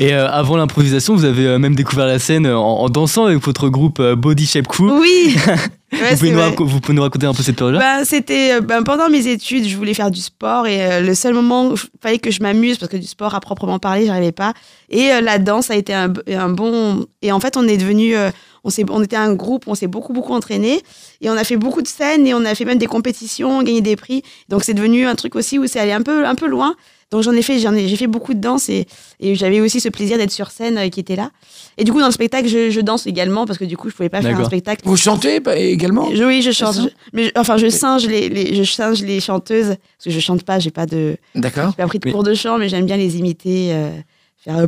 Et 0.00 0.14
euh, 0.14 0.28
avant 0.30 0.56
l'improvisation, 0.56 1.14
vous 1.14 1.24
avez 1.24 1.46
euh, 1.46 1.58
même 1.58 1.74
découvert 1.74 2.06
la 2.06 2.18
scène 2.18 2.46
en, 2.46 2.80
en 2.80 2.88
dansant 2.88 3.26
avec 3.26 3.42
votre 3.44 3.68
groupe 3.68 4.00
euh, 4.00 4.16
Body 4.16 4.46
Shape 4.46 4.66
Crew. 4.68 4.90
Oui. 5.00 5.36
Ouais, 5.92 6.10
vous, 6.10 6.16
pouvez 6.16 6.30
nous 6.32 6.38
vrai. 6.38 6.50
raco- 6.50 6.66
vous 6.66 6.80
pouvez 6.80 6.94
nous 6.96 7.02
raconter 7.02 7.26
un 7.26 7.32
peu 7.32 7.44
cette 7.44 7.54
période-là? 7.56 7.78
Ben, 7.78 8.04
c'était 8.04 8.54
euh, 8.54 8.60
ben, 8.60 8.82
pendant 8.82 9.08
mes 9.08 9.28
études, 9.28 9.66
je 9.68 9.76
voulais 9.76 9.94
faire 9.94 10.10
du 10.10 10.20
sport 10.20 10.66
et 10.66 10.84
euh, 10.84 11.00
le 11.00 11.14
seul 11.14 11.32
moment 11.32 11.68
où 11.68 11.74
il 11.74 12.00
fallait 12.02 12.18
que 12.18 12.32
je 12.32 12.42
m'amuse 12.42 12.76
parce 12.76 12.90
que 12.90 12.96
du 12.96 13.06
sport 13.06 13.36
à 13.36 13.40
proprement 13.40 13.78
parler, 13.78 14.04
j'arrivais 14.04 14.32
pas. 14.32 14.52
Et 14.90 15.12
euh, 15.12 15.20
la 15.20 15.38
danse 15.38 15.70
a 15.70 15.76
été 15.76 15.94
un, 15.94 16.08
bon. 16.48 17.06
Et 17.22 17.30
en 17.30 17.38
fait, 17.38 17.56
on 17.56 17.68
est 17.68 17.76
devenu, 17.76 18.16
euh, 18.16 18.30
on 18.64 18.70
s'est, 18.70 18.84
on 18.90 19.00
était 19.00 19.14
un 19.16 19.32
groupe, 19.34 19.68
on 19.68 19.76
s'est 19.76 19.86
beaucoup 19.86 20.12
beaucoup 20.12 20.32
entraîné 20.34 20.82
et 21.20 21.30
on 21.30 21.36
a 21.36 21.44
fait 21.44 21.56
beaucoup 21.56 21.82
de 21.82 21.88
scènes 21.88 22.26
et 22.26 22.34
on 22.34 22.44
a 22.44 22.56
fait 22.56 22.64
même 22.64 22.78
des 22.78 22.86
compétitions, 22.88 23.62
gagné 23.62 23.80
des 23.80 23.94
prix. 23.94 24.22
Donc 24.48 24.64
c'est 24.64 24.74
devenu 24.74 25.06
un 25.06 25.14
truc 25.14 25.36
aussi 25.36 25.56
où 25.60 25.68
c'est 25.68 25.78
allé 25.78 25.92
un 25.92 26.02
peu 26.02 26.26
un 26.26 26.34
peu 26.34 26.48
loin. 26.48 26.74
Donc 27.12 27.22
j'en 27.22 27.32
ai 27.32 27.42
fait, 27.42 27.60
j'en 27.60 27.72
ai, 27.72 27.86
j'ai 27.86 27.96
fait 27.96 28.08
beaucoup 28.08 28.34
de 28.34 28.40
danse 28.40 28.68
et, 28.68 28.85
et 29.20 29.34
j'avais 29.34 29.60
aussi 29.60 29.80
ce 29.80 29.88
plaisir 29.88 30.18
d'être 30.18 30.30
sur 30.30 30.50
scène 30.50 30.78
euh, 30.78 30.88
qui 30.88 31.00
était 31.00 31.16
là. 31.16 31.30
Et 31.78 31.84
du 31.84 31.92
coup 31.92 32.00
dans 32.00 32.06
le 32.06 32.12
spectacle, 32.12 32.48
je, 32.48 32.70
je 32.70 32.80
danse 32.80 33.06
également 33.06 33.46
parce 33.46 33.58
que 33.58 33.64
du 33.64 33.76
coup 33.76 33.90
je 33.90 33.94
pouvais 33.94 34.08
pas 34.08 34.22
faire 34.22 34.38
un 34.38 34.44
spectacle 34.44 34.82
Vous 34.84 34.96
chantez 34.96 35.40
bah, 35.40 35.56
également? 35.56 36.08
Je- 36.14 36.24
Oui, 36.24 36.42
je 36.42 36.50
chante. 36.50 36.76
Je- 36.76 36.88
mais 37.12 37.24
je- 37.26 37.30
enfin, 37.36 37.56
je 37.56 37.68
singe 37.68 38.06
les, 38.06 38.28
les- 38.28 38.54
je 38.64 38.70
singe 38.70 39.02
les 39.02 39.20
chanteuses 39.20 39.68
parce 39.68 40.04
que 40.04 40.10
je 40.10 40.20
chante 40.20 40.42
pas. 40.44 40.58
J'ai 40.58 40.70
pas 40.70 40.86
de, 40.86 41.16
D'accord. 41.34 41.70
j'ai 41.70 41.82
pas 41.82 41.86
pris 41.88 41.98
de 41.98 42.06
Mais- 42.06 42.12
cours 42.12 42.22
de 42.24 42.34
chant, 42.34 42.58
mais 42.58 42.68
j'aime 42.68 42.86
bien 42.86 42.96
les 42.96 43.16
imiter. 43.16 43.72
euh, 43.72 43.90
faire 44.44 44.56
euh, 44.58 44.66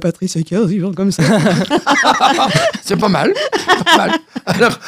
ils 0.72 0.80
chantent 0.80 0.94
comme 0.96 1.12
ça. 1.12 1.22
C'est 2.82 2.96
pas 2.96 3.08
mal. 3.08 3.32
Pas 3.84 3.96
mal. 3.96 4.12
Alors, 4.46 4.78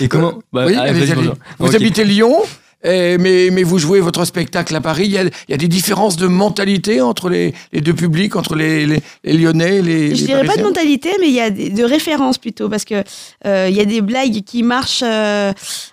Et 0.00 0.08
comment 0.08 0.34
bah, 0.52 0.64
oui, 0.66 0.74
allez, 0.74 0.90
allez, 0.90 1.00
vas-y, 1.00 1.10
allez. 1.12 1.14
bonjour. 1.16 1.34
vous 1.58 1.74
habitez 1.76 2.04
Lyon, 2.04 2.36
eh, 2.84 3.18
mais, 3.18 3.50
mais 3.52 3.62
vous 3.62 3.78
jouez 3.78 4.00
votre 4.00 4.24
spectacle 4.24 4.74
à 4.74 4.80
Paris. 4.80 5.04
Il 5.06 5.12
y 5.12 5.18
a, 5.18 5.24
il 5.24 5.50
y 5.50 5.54
a 5.54 5.56
des 5.56 5.68
différences 5.68 6.16
de 6.16 6.26
mentalité 6.26 7.00
entre 7.00 7.28
les, 7.28 7.54
les 7.72 7.80
deux 7.80 7.94
publics, 7.94 8.36
entre 8.36 8.54
les, 8.54 8.86
les, 8.86 9.00
les 9.24 9.32
Lyonnais, 9.34 9.82
les. 9.82 10.14
je 10.14 10.24
dirais 10.24 10.44
pas 10.44 10.56
de 10.56 10.62
mentalité, 10.62 11.10
mais 11.20 11.28
il 11.28 11.34
y 11.34 11.40
a 11.40 11.50
des, 11.50 11.70
de 11.70 11.84
références 11.84 12.38
plutôt 12.38 12.68
parce 12.68 12.84
que 12.84 13.02
euh, 13.46 13.68
il 13.70 13.76
y 13.76 13.80
a 13.80 13.84
des 13.84 14.00
blagues 14.00 14.42
qui 14.44 14.62
marchent 14.62 15.04
euh, 15.04 15.52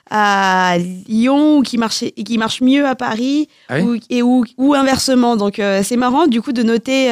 à 0.09 0.77
Lyon 1.07 1.57
ou 1.57 1.61
qui 1.61 1.77
marchent 1.77 2.03
et 2.03 2.11
qui 2.23 2.37
marchent 2.37 2.61
mieux 2.61 2.85
à 2.85 2.95
Paris 2.95 3.49
Ah 3.69 3.77
oui? 3.79 3.83
ou, 3.83 3.99
et 4.09 4.21
ou, 4.21 4.45
ou 4.57 4.73
inversement. 4.73 5.35
Donc 5.35 5.59
euh, 5.59 5.81
c'est 5.83 5.97
marrant 5.97 6.27
du 6.27 6.41
coup 6.41 6.53
de 6.53 6.63
noter 6.63 7.09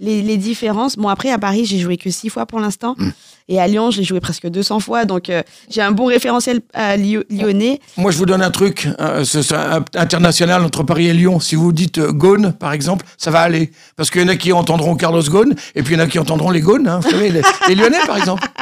les, 0.00 0.22
les 0.22 0.36
différences. 0.36 0.96
Bon 0.96 1.08
après 1.08 1.30
à 1.30 1.38
Paris 1.38 1.64
j'ai 1.64 1.78
joué 1.78 1.96
que 1.96 2.10
six 2.10 2.28
fois 2.28 2.46
pour 2.46 2.60
l'instant 2.60 2.94
Hmm. 2.98 3.10
Et 3.48 3.60
à 3.60 3.66
Lyon 3.66 3.90
j'ai 3.90 4.04
joué 4.04 4.20
presque 4.20 4.46
200 4.48 4.80
fois 4.80 5.04
donc 5.04 5.30
euh, 5.30 5.42
j'ai 5.70 5.80
un 5.82 5.90
bon 5.92 6.06
référentiel 6.06 6.60
à 6.74 6.96
Lyo- 6.96 7.24
lyonnais. 7.30 7.80
Moi, 7.96 8.10
je 8.10 8.18
vous 8.18 8.26
donne 8.26 8.42
un 8.42 8.50
truc. 8.50 8.88
ce 9.24 9.54
un- 9.54 9.84
international 9.94 10.62
entre 10.64 10.82
Paris 10.82 11.08
et 11.08 11.12
Lyon. 11.14 11.40
Si 11.40 11.54
vous 11.54 11.72
dites 11.72 11.98
euh, 11.98 12.12
Gaune, 12.12 12.52
par 12.52 12.72
exemple, 12.72 13.04
ça 13.16 13.30
va 13.30 13.40
aller. 13.40 13.70
Parce 13.96 14.10
qu'il 14.10 14.20
y 14.22 14.24
en 14.24 14.28
a 14.28 14.36
qui 14.36 14.52
entendront 14.52 14.94
Carlos 14.96 15.22
Ghosn, 15.22 15.54
et 15.74 15.82
puis 15.82 15.94
il 15.94 15.98
y 15.98 16.00
en 16.00 16.04
a 16.04 16.08
qui 16.08 16.18
entendront 16.18 16.50
les 16.50 16.60
Gaunes. 16.60 16.86
hein, 16.88 17.00
vous 17.02 17.10
savez, 17.10 17.30
les, 17.30 17.42
les 17.68 17.74
Lyonnais, 17.74 17.98
par 18.06 18.16
exemple. 18.18 18.46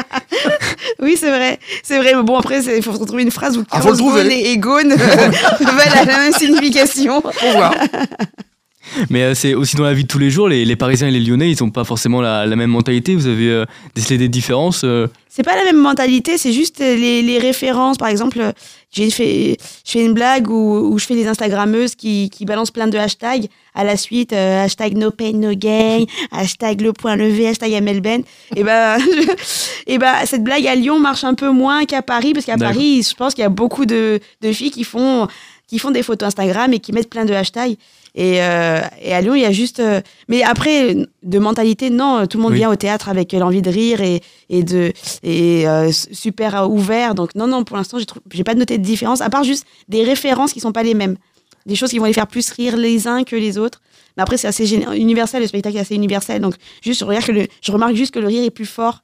Oui 1.00 1.16
c'est 1.18 1.30
vrai 1.30 1.58
c'est 1.82 1.98
vrai 1.98 2.14
mais 2.14 2.22
bon 2.22 2.38
après 2.38 2.62
il 2.64 2.82
faut 2.82 2.92
trouver 3.04 3.22
une 3.22 3.30
phrase 3.30 3.58
où 3.58 3.64
Ah, 3.70 3.78
Carlos 3.80 3.96
trouver. 3.96 4.22
Ghosn 4.22 4.30
et 4.32 4.50
et 4.52 4.58
Ghosn 4.58 4.88
veulent 5.60 5.94
la 5.94 6.04
même 6.04 6.32
signification. 6.32 7.20
Faut 7.20 7.50
voir. 7.52 7.74
Mais 9.10 9.22
euh, 9.22 9.34
c'est 9.34 9.54
aussi 9.54 9.76
dans 9.76 9.84
la 9.84 9.94
vie 9.94 10.02
de 10.04 10.08
tous 10.08 10.18
les 10.18 10.30
jours, 10.30 10.48
les, 10.48 10.64
les 10.64 10.76
Parisiens 10.76 11.08
et 11.08 11.10
les 11.10 11.20
Lyonnais, 11.20 11.50
ils 11.50 11.62
n'ont 11.62 11.70
pas 11.70 11.84
forcément 11.84 12.20
la, 12.20 12.46
la 12.46 12.56
même 12.56 12.70
mentalité. 12.70 13.14
Vous 13.14 13.26
avez 13.26 13.50
euh, 13.50 13.64
décelé 13.94 14.18
des 14.18 14.28
différences. 14.28 14.82
euh, 14.84 15.06
C'est 15.28 15.42
pas 15.42 15.56
la 15.56 15.64
même 15.64 15.78
mentalité, 15.80 16.38
c'est 16.38 16.52
juste 16.52 16.78
les, 16.80 17.22
les 17.22 17.38
références. 17.38 17.98
Par 17.98 18.08
exemple, 18.08 18.52
j'ai 18.92 19.10
fait, 19.10 19.58
je 19.84 19.90
fais 19.92 20.04
une 20.04 20.14
blague 20.14 20.48
où, 20.48 20.90
où 20.92 20.98
je 20.98 21.04
fais 21.04 21.14
des 21.14 21.26
Instagrammeuses 21.26 21.94
qui, 21.94 22.30
qui 22.30 22.44
balancent 22.46 22.70
plein 22.70 22.86
de 22.86 22.96
hashtags 22.96 23.46
à 23.74 23.84
la 23.84 23.96
suite. 23.96 24.32
euh, 24.32 24.64
hashtag 24.64 24.96
no 24.96 25.10
pain, 25.10 25.32
no 25.34 25.52
gain, 25.54 26.04
hashtag 26.32 26.80
le 26.80 26.92
point 26.92 27.16
levé, 27.16 27.48
hashtag 27.48 27.72
MLBN. 27.82 28.22
Et 28.54 28.62
ben, 28.64 28.96
et 29.86 29.98
ben, 30.02 30.14
cette 30.24 30.42
blague 30.44 30.66
à 30.66 30.74
Lyon 30.74 30.98
marche 30.98 31.24
un 31.24 31.34
peu 31.34 31.50
moins 31.50 31.84
qu'à 31.84 32.00
Paris, 32.02 32.32
parce 32.32 32.46
qu'à. 32.46 32.56
Paris, 32.56 33.02
je 33.08 33.14
pense 33.14 33.34
qu'il 33.34 33.42
y 33.42 33.46
a 33.46 33.50
beaucoup 33.50 33.84
de, 33.84 34.20
de 34.40 34.52
filles 34.52 34.70
qui 34.70 34.84
font, 34.84 35.28
qui 35.68 35.78
font 35.78 35.90
des 35.90 36.02
photos 36.02 36.28
Instagram 36.28 36.72
et 36.72 36.78
qui 36.78 36.92
mettent 36.92 37.10
plein 37.10 37.24
de 37.26 37.34
hashtags. 37.34 37.76
Et, 38.18 38.42
euh, 38.42 38.80
et 39.02 39.12
à 39.12 39.20
Lyon, 39.20 39.34
il 39.34 39.42
y 39.42 39.44
a 39.44 39.52
juste. 39.52 39.78
euh, 39.78 40.00
mais 40.26 40.42
après, 40.42 40.96
de 41.22 41.38
mentalité, 41.38 41.90
non, 41.90 42.26
tout 42.26 42.38
le 42.38 42.42
monde 42.42 42.52
Oui. 42.52 42.58
vient 42.58 42.70
au 42.70 42.76
théâtre 42.76 43.10
avec 43.10 43.32
l'envie 43.34 43.60
de 43.60 43.68
rire 43.70 44.00
et, 44.00 44.22
et 44.48 44.62
de 44.64 44.92
et 45.22 45.68
euh, 45.68 45.92
super 45.92 46.62
euh, 46.62 46.66
ouvert. 46.66 47.14
Donc 47.14 47.34
non, 47.34 47.46
non, 47.46 47.62
pour 47.62 47.76
l'instant, 47.76 47.98
j'ai 48.32 48.44
pas 48.44 48.54
noté 48.54 48.78
de 48.78 48.82
différence, 48.82 49.20
à 49.20 49.28
part 49.28 49.44
juste 49.44 49.66
des 49.88 50.02
références 50.02 50.54
qui 50.54 50.60
sont 50.60 50.72
pas 50.72 50.82
les 50.82 50.94
mêmes, 50.94 51.16
des 51.66 51.74
choses 51.74 51.90
qui 51.90 51.98
vont 51.98 52.06
les 52.06 52.14
faire 52.14 52.26
plus 52.26 52.48
rire 52.50 52.78
les 52.78 53.06
uns 53.06 53.22
que 53.22 53.36
les 53.36 53.58
autres. 53.58 53.82
Mais 54.16 54.22
après, 54.22 54.38
c'est 54.38 54.48
assez 54.48 54.66
universel, 54.96 55.42
le 55.42 55.46
spectacle 55.48 55.76
est 55.76 55.80
assez 55.80 55.94
universel. 55.94 56.40
Donc 56.40 56.54
juste, 56.82 57.00
je 57.00 57.04
regarde 57.04 57.26
que 57.26 57.32
le, 57.32 57.46
je 57.60 57.70
remarque 57.70 57.94
juste 57.94 58.14
que 58.14 58.18
le 58.18 58.28
rire 58.28 58.44
est 58.44 58.50
plus 58.50 58.64
fort 58.64 59.02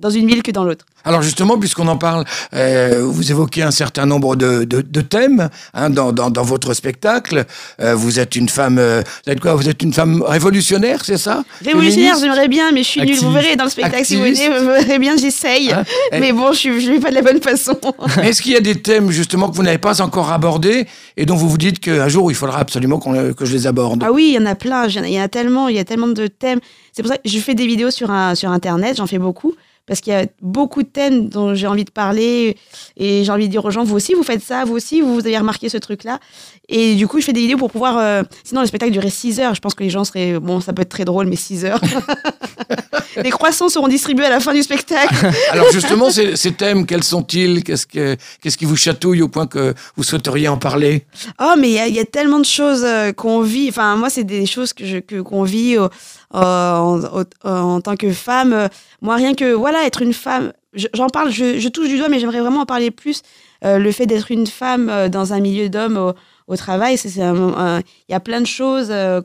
dans 0.00 0.10
une 0.10 0.26
ville 0.26 0.42
que 0.42 0.50
dans 0.50 0.64
l'autre. 0.64 0.84
Alors 1.04 1.22
justement, 1.22 1.58
puisqu'on 1.58 1.88
en 1.88 1.96
parle, 1.96 2.24
euh, 2.54 3.00
vous 3.02 3.30
évoquez 3.30 3.62
un 3.62 3.70
certain 3.70 4.04
nombre 4.06 4.36
de, 4.36 4.64
de, 4.64 4.82
de 4.82 5.00
thèmes 5.00 5.48
hein, 5.72 5.88
dans, 5.90 6.12
dans, 6.12 6.30
dans 6.30 6.42
votre 6.42 6.74
spectacle. 6.74 7.46
Euh, 7.80 7.94
vous 7.94 8.18
êtes 8.18 8.36
une 8.36 8.48
femme, 8.48 8.78
euh, 8.78 9.02
vous 9.24 9.32
êtes 9.32 9.40
quoi? 9.40 9.54
Vous 9.54 9.68
êtes 9.68 9.82
une 9.82 9.92
femme 9.94 10.22
révolutionnaire, 10.22 11.04
c'est 11.04 11.16
ça? 11.16 11.42
Révolutionnaire, 11.64 12.16
j'aimerais 12.20 12.48
bien, 12.48 12.70
mais 12.72 12.82
je 12.82 12.88
suis 12.88 13.00
nulle. 13.00 13.10
Vous 13.10 13.14
Activiste. 13.26 13.42
verrez 13.42 13.56
dans 13.56 13.64
le 13.64 13.70
spectacle, 13.70 14.04
si 14.04 14.16
vous 14.16 14.22
Activiste? 14.24 14.46
venez, 14.52 14.58
vous 14.60 14.66
verrez 14.72 14.98
bien, 14.98 15.16
j'essaye. 15.16 15.72
Hein? 15.72 15.84
Mais 16.12 16.32
bon, 16.32 16.52
je 16.52 16.68
ne 16.68 16.92
vais 16.92 17.00
pas 17.00 17.10
de 17.10 17.14
la 17.14 17.22
bonne 17.22 17.40
façon. 17.40 17.78
Est-ce 18.22 18.42
qu'il 18.42 18.52
y 18.52 18.56
a 18.56 18.60
des 18.60 18.80
thèmes 18.82 19.10
justement 19.10 19.48
que 19.48 19.56
vous 19.56 19.62
n'avez 19.62 19.78
pas 19.78 20.02
encore 20.02 20.32
abordés 20.32 20.86
et 21.16 21.24
dont 21.24 21.36
vous 21.36 21.48
vous 21.48 21.58
dites 21.58 21.78
qu'un 21.80 22.08
jour 22.08 22.30
il 22.30 22.34
faudra 22.34 22.58
absolument 22.58 23.00
euh, 23.06 23.32
que 23.32 23.44
je 23.46 23.52
les 23.54 23.66
aborde? 23.66 24.02
Ah 24.04 24.12
oui, 24.12 24.32
il 24.32 24.34
y 24.34 24.38
en 24.38 24.46
a 24.46 24.54
plein. 24.54 24.86
Il 24.86 24.94
y 24.94 24.98
en 25.00 25.02
a- 25.04 25.08
il 25.08 25.14
y 25.14 25.20
en 25.20 25.24
a 25.24 25.28
tellement, 25.28 25.68
il 25.68 25.76
y 25.76 25.78
a 25.78 25.84
tellement 25.84 26.08
de 26.08 26.26
thèmes. 26.26 26.60
C'est 26.92 27.02
pour 27.02 27.10
ça 27.10 27.16
que 27.18 27.28
je 27.28 27.38
fais 27.38 27.54
des 27.54 27.66
vidéos 27.66 27.90
sur, 27.90 28.10
un, 28.10 28.34
sur 28.34 28.50
Internet, 28.50 28.96
j'en 28.98 29.06
fais 29.06 29.18
beaucoup. 29.18 29.54
Parce 29.90 30.00
qu'il 30.00 30.12
y 30.12 30.16
a 30.16 30.24
beaucoup 30.40 30.84
de 30.84 30.88
thèmes 30.88 31.28
dont 31.28 31.52
j'ai 31.52 31.66
envie 31.66 31.84
de 31.84 31.90
parler 31.90 32.56
et 32.96 33.24
j'ai 33.24 33.32
envie 33.32 33.48
de 33.48 33.50
dire 33.50 33.64
aux 33.64 33.72
gens, 33.72 33.82
vous 33.82 33.96
aussi, 33.96 34.14
vous 34.14 34.22
faites 34.22 34.40
ça, 34.40 34.64
vous 34.64 34.74
aussi, 34.76 35.00
vous 35.00 35.18
avez 35.18 35.36
remarqué 35.36 35.68
ce 35.68 35.78
truc-là. 35.78 36.20
Et 36.68 36.94
du 36.94 37.08
coup, 37.08 37.18
je 37.18 37.24
fais 37.24 37.32
des 37.32 37.40
vidéos 37.40 37.58
pour 37.58 37.72
pouvoir... 37.72 37.98
euh, 37.98 38.22
Sinon, 38.44 38.60
le 38.60 38.68
spectacle 38.68 38.92
durait 38.92 39.10
6 39.10 39.40
heures. 39.40 39.56
Je 39.56 39.60
pense 39.60 39.74
que 39.74 39.82
les 39.82 39.90
gens 39.90 40.04
seraient... 40.04 40.38
Bon, 40.38 40.60
ça 40.60 40.72
peut 40.72 40.82
être 40.82 40.90
très 40.90 41.04
drôle, 41.04 41.26
mais 41.26 41.34
6 41.34 41.64
heures. 41.64 41.80
les 43.22 43.30
croissants 43.30 43.68
seront 43.68 43.88
distribués 43.88 44.26
à 44.26 44.30
la 44.30 44.40
fin 44.40 44.52
du 44.54 44.62
spectacle. 44.62 45.14
Alors 45.52 45.70
justement, 45.72 46.10
ces, 46.10 46.36
ces 46.36 46.52
thèmes, 46.52 46.86
quels 46.86 47.02
sont-ils? 47.04 47.62
Qu'est-ce, 47.64 47.86
que, 47.86 48.16
qu'est-ce 48.42 48.56
qui 48.58 48.64
vous 48.64 48.76
chatouille 48.76 49.22
au 49.22 49.28
point 49.28 49.46
que 49.46 49.74
vous 49.96 50.02
souhaiteriez 50.02 50.48
en 50.48 50.56
parler? 50.58 51.04
Oh, 51.40 51.54
mais 51.58 51.68
il 51.70 51.74
y 51.74 51.78
a, 51.78 51.86
il 51.88 51.94
y 51.94 52.00
a 52.00 52.04
tellement 52.04 52.38
de 52.38 52.44
choses 52.44 52.84
euh, 52.84 53.12
qu'on 53.12 53.40
vit. 53.40 53.68
Enfin, 53.68 53.96
moi, 53.96 54.10
c'est 54.10 54.24
des 54.24 54.46
choses 54.46 54.72
que 54.72 54.84
je, 54.86 54.98
que, 54.98 55.20
qu'on 55.20 55.42
vit 55.42 55.76
euh, 55.76 55.88
en, 56.32 57.00
en- 57.44 57.50
en 57.50 57.80
tant 57.80 57.96
que 57.96 58.12
femme. 58.12 58.68
Moi, 59.02 59.16
rien 59.16 59.34
que, 59.34 59.52
voilà, 59.52 59.84
être 59.86 60.02
une 60.02 60.12
femme, 60.14 60.52
je- 60.74 60.88
j'en 60.94 61.08
parle, 61.08 61.30
je, 61.30 61.58
je 61.58 61.68
touche 61.68 61.88
du 61.88 61.98
doigt, 61.98 62.08
mais 62.08 62.20
j'aimerais 62.20 62.40
vraiment 62.40 62.60
en 62.62 62.66
parler 62.66 62.90
plus. 62.90 63.22
Euh, 63.64 63.78
le 63.78 63.92
fait 63.92 64.06
d'être 64.06 64.30
une 64.30 64.46
femme 64.46 65.08
dans 65.10 65.32
un 65.32 65.40
milieu 65.40 65.68
d'hommes 65.68 65.96
au, 65.98 66.12
au 66.52 66.56
travail, 66.56 66.96
c'est, 66.96 67.08
c'est 67.08 67.22
un- 67.22 67.36
un- 67.58 67.78
il 67.80 68.12
y 68.12 68.14
a 68.14 68.20
plein 68.20 68.40
de 68.40 68.46
choses 68.46 68.88
euh, 68.90 69.20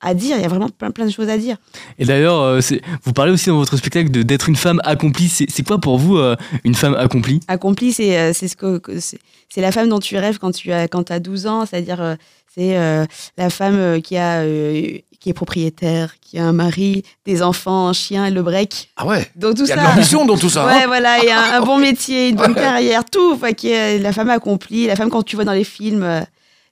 à 0.00 0.14
dire. 0.14 0.36
Il 0.36 0.42
y 0.42 0.44
a 0.44 0.48
vraiment 0.48 0.68
plein, 0.68 0.90
plein 0.90 1.06
de 1.06 1.10
choses 1.10 1.28
à 1.28 1.38
dire. 1.38 1.56
Et 1.98 2.04
d'ailleurs, 2.04 2.40
euh, 2.40 2.60
vous 3.04 3.12
parlez 3.12 3.32
aussi 3.32 3.48
dans 3.48 3.56
votre 3.56 3.76
spectacle 3.76 4.10
de- 4.10 4.22
d'être 4.22 4.48
une 4.48 4.56
femme 4.56 4.80
accomplie. 4.84 5.28
C'est 5.28 5.46
c'est 5.50 5.62
quoi 5.66 5.78
pour 5.78 5.98
vous 5.98 6.16
euh, 6.18 6.36
une 6.64 6.74
femme 6.74 6.94
accomplie? 6.94 7.40
Accompli, 7.48 7.92
c'est 7.92 8.18
euh, 8.18 8.32
c'est 8.34 8.48
ce 8.48 8.56
que 8.56 8.78
que- 8.78 9.00
c'est 9.00 9.18
c'est 9.48 9.60
la 9.60 9.72
femme 9.72 9.88
dont 9.88 9.98
tu 10.00 10.16
rêves 10.16 10.38
quand 10.38 10.52
tu 10.52 10.72
as 10.72 10.88
quand 10.88 11.10
as 11.10 11.18
12 11.20 11.46
ans, 11.46 11.66
c'est-à-dire 11.66 12.00
euh, 12.00 12.14
c'est 12.54 12.76
euh, 12.76 13.04
la 13.36 13.50
femme 13.50 14.00
qui 14.02 14.16
a 14.16 14.40
euh, 14.42 14.98
qui 15.20 15.28
est 15.28 15.34
propriétaire, 15.34 16.14
qui 16.22 16.38
a 16.38 16.44
un 16.46 16.52
mari, 16.54 17.02
des 17.26 17.42
enfants, 17.42 17.88
un 17.88 17.92
chien 17.92 18.24
et 18.24 18.30
le 18.30 18.42
break. 18.42 18.88
Ah 18.96 19.06
ouais? 19.06 19.30
Donc 19.36 19.54
tout 19.56 19.64
Il 19.64 19.68
y 19.68 19.72
a 19.72 19.76
de 19.76 19.80
ça. 19.82 19.88
l'ambition 19.90 20.24
dans 20.24 20.38
tout 20.38 20.48
ça. 20.48 20.64
Ouais, 20.64 20.72
hein. 20.72 20.86
voilà, 20.86 21.22
et 21.22 21.30
un, 21.30 21.60
un 21.60 21.60
bon 21.60 21.76
métier, 21.88 22.30
une 22.30 22.36
bonne 22.36 22.54
carrière, 22.54 23.04
tout, 23.04 23.32
enfin, 23.34 23.52
qui 23.52 23.68
est 23.70 23.98
la 23.98 24.12
femme 24.14 24.30
accomplie, 24.30 24.86
la 24.86 24.96
femme 24.96 25.10
quand 25.10 25.22
tu 25.22 25.36
vois 25.36 25.44
dans 25.44 25.52
les 25.52 25.64
films, 25.64 26.02
euh, 26.04 26.22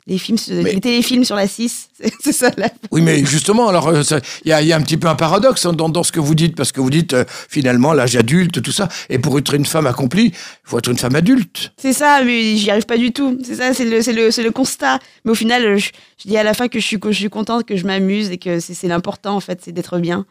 les 0.09 0.19
films, 0.19 0.39
Mais- 0.49 0.73
les 0.73 0.81
téléfilms 0.81 1.25
sur 1.25 1.37
la 1.37 1.47
6, 1.47 1.91
c'est 2.21 2.33
ça. 2.33 2.51
Oui, 2.91 3.03
mais 3.03 3.25
justement, 3.25 3.69
alors 3.69 3.89
euh, 3.89 4.03
il 4.45 4.49
y, 4.49 4.53
a, 4.53 4.63
il 4.63 4.67
y 4.69 4.73
a 4.73 4.77
un 4.77 4.81
petit 4.81 4.97
peu 4.97 5.07
un 5.07 5.15
paradoxe 5.15 5.67
hein, 5.67 5.73
dans, 5.75 5.89
dans 5.89 6.03
ce 6.03 6.11
que 6.13 6.19
vous 6.21 6.35
dites, 6.35 6.57
parce 6.57 6.73
que 6.73 6.81
vous 6.81 6.91
dites 6.91 7.13
euh, 7.13 7.25
finalement 7.49 7.93
l'âge 7.93 8.17
adulte, 8.17 8.63
tout 8.63 8.73
ça, 8.73 8.89
et 9.11 9.19
pour 9.19 9.39
être 9.39 9.55
une 9.55 9.67
femme 9.67 9.87
accomplie, 9.87 10.27
il 10.29 10.35
faut 10.65 10.79
être 10.79 10.91
une 10.91 10.97
femme 10.99 11.15
adulte. 11.15 11.73
C'est 11.77 11.93
ça, 11.93 12.23
mais 12.25 12.57
j'y 12.57 12.71
arrive 12.71 12.87
pas 12.87 12.97
du 12.99 13.13
tout. 13.13 13.39
C'est 13.45 13.57
ça, 13.57 13.75
c'est 13.75 13.85
le, 13.85 13.99
le, 14.01 14.43
le 14.43 14.51
constat. 14.51 14.99
Mais 15.25 15.31
au 15.33 15.35
final, 15.37 15.77
je, 15.79 15.91
je 16.23 16.29
dis 16.29 16.37
à 16.39 16.43
la 16.43 16.55
fin 16.55 16.69
que 16.69 16.81
je 16.81 16.85
suis, 16.87 16.99
que 16.99 17.13
je 17.13 17.19
suis 17.19 17.31
contente, 17.31 17.65
que 17.67 17.77
je 17.77 17.85
m'amuse 17.87 18.31
et 18.31 18.39
que 18.39 18.61
c'est 18.61 18.75
c'est 18.75 18.89
l'important 18.89 19.37
en 19.37 19.41
fait, 19.41 19.61
c'est 19.63 19.73
d'être 19.73 19.99
bien. 19.99 20.25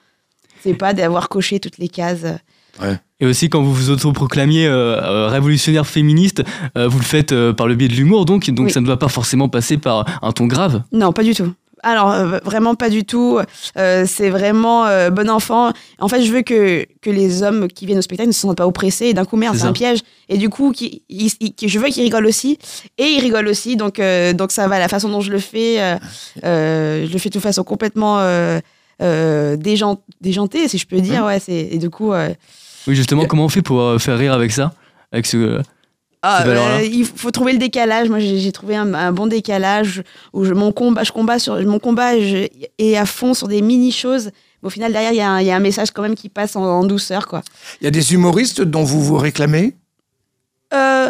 C'est 0.63 0.73
pas 0.73 0.93
d'avoir 0.93 1.29
coché 1.29 1.59
toutes 1.59 1.77
les 1.77 1.87
cases. 1.87 2.25
Et 3.19 3.25
aussi, 3.25 3.49
quand 3.49 3.61
vous 3.63 3.73
vous 3.73 3.89
autoproclamiez 3.89 4.67
euh, 4.67 5.01
euh, 5.01 5.27
révolutionnaire 5.27 5.87
féministe, 5.87 6.43
euh, 6.77 6.87
vous 6.87 6.99
le 6.99 7.03
faites 7.03 7.31
euh, 7.31 7.51
par 7.53 7.67
le 7.67 7.73
biais 7.75 7.87
de 7.87 7.93
l'humour, 7.93 8.25
donc, 8.25 8.47
donc 8.51 8.67
Oui. 8.67 8.71
ça 8.71 8.79
ne 8.81 8.85
doit 8.85 8.99
pas 8.99 9.07
forcément 9.07 9.49
passer 9.49 9.77
par 9.77 10.05
un 10.21 10.31
ton 10.31 10.45
grave. 10.45 10.83
Non, 10.91 11.11
pas 11.13 11.23
du 11.23 11.33
tout. 11.33 11.51
Alors, 11.83 12.11
vraiment 12.43 12.73
pas 12.75 12.89
du 12.89 13.05
tout. 13.05 13.39
C'est 13.75 14.29
vraiment 14.31 14.85
bon 15.11 15.29
enfant. 15.29 15.71
En 15.99 16.07
fait, 16.07 16.23
je 16.23 16.31
veux 16.33 16.41
que, 16.41 16.85
que 17.01 17.09
les 17.11 17.43
hommes 17.43 17.67
qui 17.67 17.85
viennent 17.85 17.99
au 17.99 18.01
spectacle 18.01 18.27
ne 18.29 18.33
se 18.33 18.39
sentent 18.41 18.57
pas 18.57 18.65
oppressés. 18.67 19.05
Et 19.05 19.13
d'un 19.13 19.25
coup, 19.25 19.37
merde, 19.37 19.55
C'est 19.55 19.65
un 19.65 19.73
piège. 19.73 19.99
Et 20.27 20.37
du 20.39 20.49
coup, 20.49 20.71
qui, 20.71 21.03
que 21.55 21.67
je 21.67 21.79
veux 21.79 21.87
qu'ils 21.89 22.03
rigolent 22.03 22.25
aussi. 22.25 22.57
Et 22.97 23.03
ils 23.05 23.19
rigolent 23.21 23.47
aussi. 23.47 23.75
Donc, 23.75 24.01
donc 24.35 24.51
ça 24.51 24.67
va. 24.67 24.79
La 24.79 24.87
façon 24.87 25.07
dont 25.09 25.21
je 25.21 25.31
le 25.31 25.37
fais, 25.39 25.97
je 26.43 27.11
le 27.11 27.19
fais 27.19 27.29
de 27.29 27.39
façon 27.39 27.63
complètement 27.63 28.19
euh, 28.19 28.59
euh, 29.01 29.55
déjan- 29.55 29.99
déjantée, 30.19 30.67
si 30.67 30.79
je 30.79 30.87
peux 30.87 30.99
dire. 30.99 31.25
Ouais, 31.25 31.39
c'est, 31.39 31.69
et 31.71 31.77
du 31.77 31.91
coup, 31.91 32.11
Oui, 32.87 32.95
justement, 32.95 33.25
comment 33.25 33.45
on 33.45 33.49
fait 33.49 33.61
pour 33.61 33.81
euh, 33.81 33.97
faire 33.99 34.17
rire 34.17 34.33
avec 34.33 34.51
ça 34.51 34.73
avec 35.11 35.25
ce... 35.25 35.61
Ah, 36.23 36.39
Ces 36.41 36.47
valeurs-là. 36.47 36.77
euh, 36.79 36.83
il 36.83 37.05
faut 37.05 37.29
trouver 37.31 37.53
le 37.53 37.59
décalage. 37.59 38.09
Moi, 38.09 38.19
j'ai 38.19 38.51
trouvé 38.51 38.75
un, 38.75 38.93
un 38.95 39.11
bon 39.11 39.27
décalage 39.27 40.01
où 40.33 40.43
je, 40.45 40.53
mon 40.53 40.71
combat, 40.71 41.03
je 41.03 41.11
combat 41.11 41.37
sur 41.37 41.55
mon 41.65 41.77
combat 41.79 42.19
je- 42.19 42.47
est 42.79 42.97
à 42.97 43.05
fond 43.05 43.33
sur 43.35 43.47
des 43.47 43.61
mini 43.61 43.91
choses. 43.91 44.31
Mais 44.63 44.67
au 44.67 44.69
final, 44.71 44.91
derrière, 44.91 45.11
il 45.13 45.17
y, 45.17 45.21
a 45.21 45.29
un- 45.29 45.39
il 45.41 45.45
y 45.47 45.51
a 45.51 45.55
un 45.55 45.59
message 45.59 45.91
quand 45.91 46.01
même 46.01 46.15
qui 46.15 46.27
passe 46.29 46.55
en, 46.55 46.63
en 46.63 46.83
douceur, 46.85 47.27
quoi. 47.27 47.43
Il 47.81 47.85
y 47.85 47.87
a 47.87 47.91
des 47.91 48.13
humoristes 48.13 48.61
dont 48.61 48.83
vous 48.83 49.01
vous 49.03 49.15
réclamez? 49.17 49.75
Euh, 50.73 51.09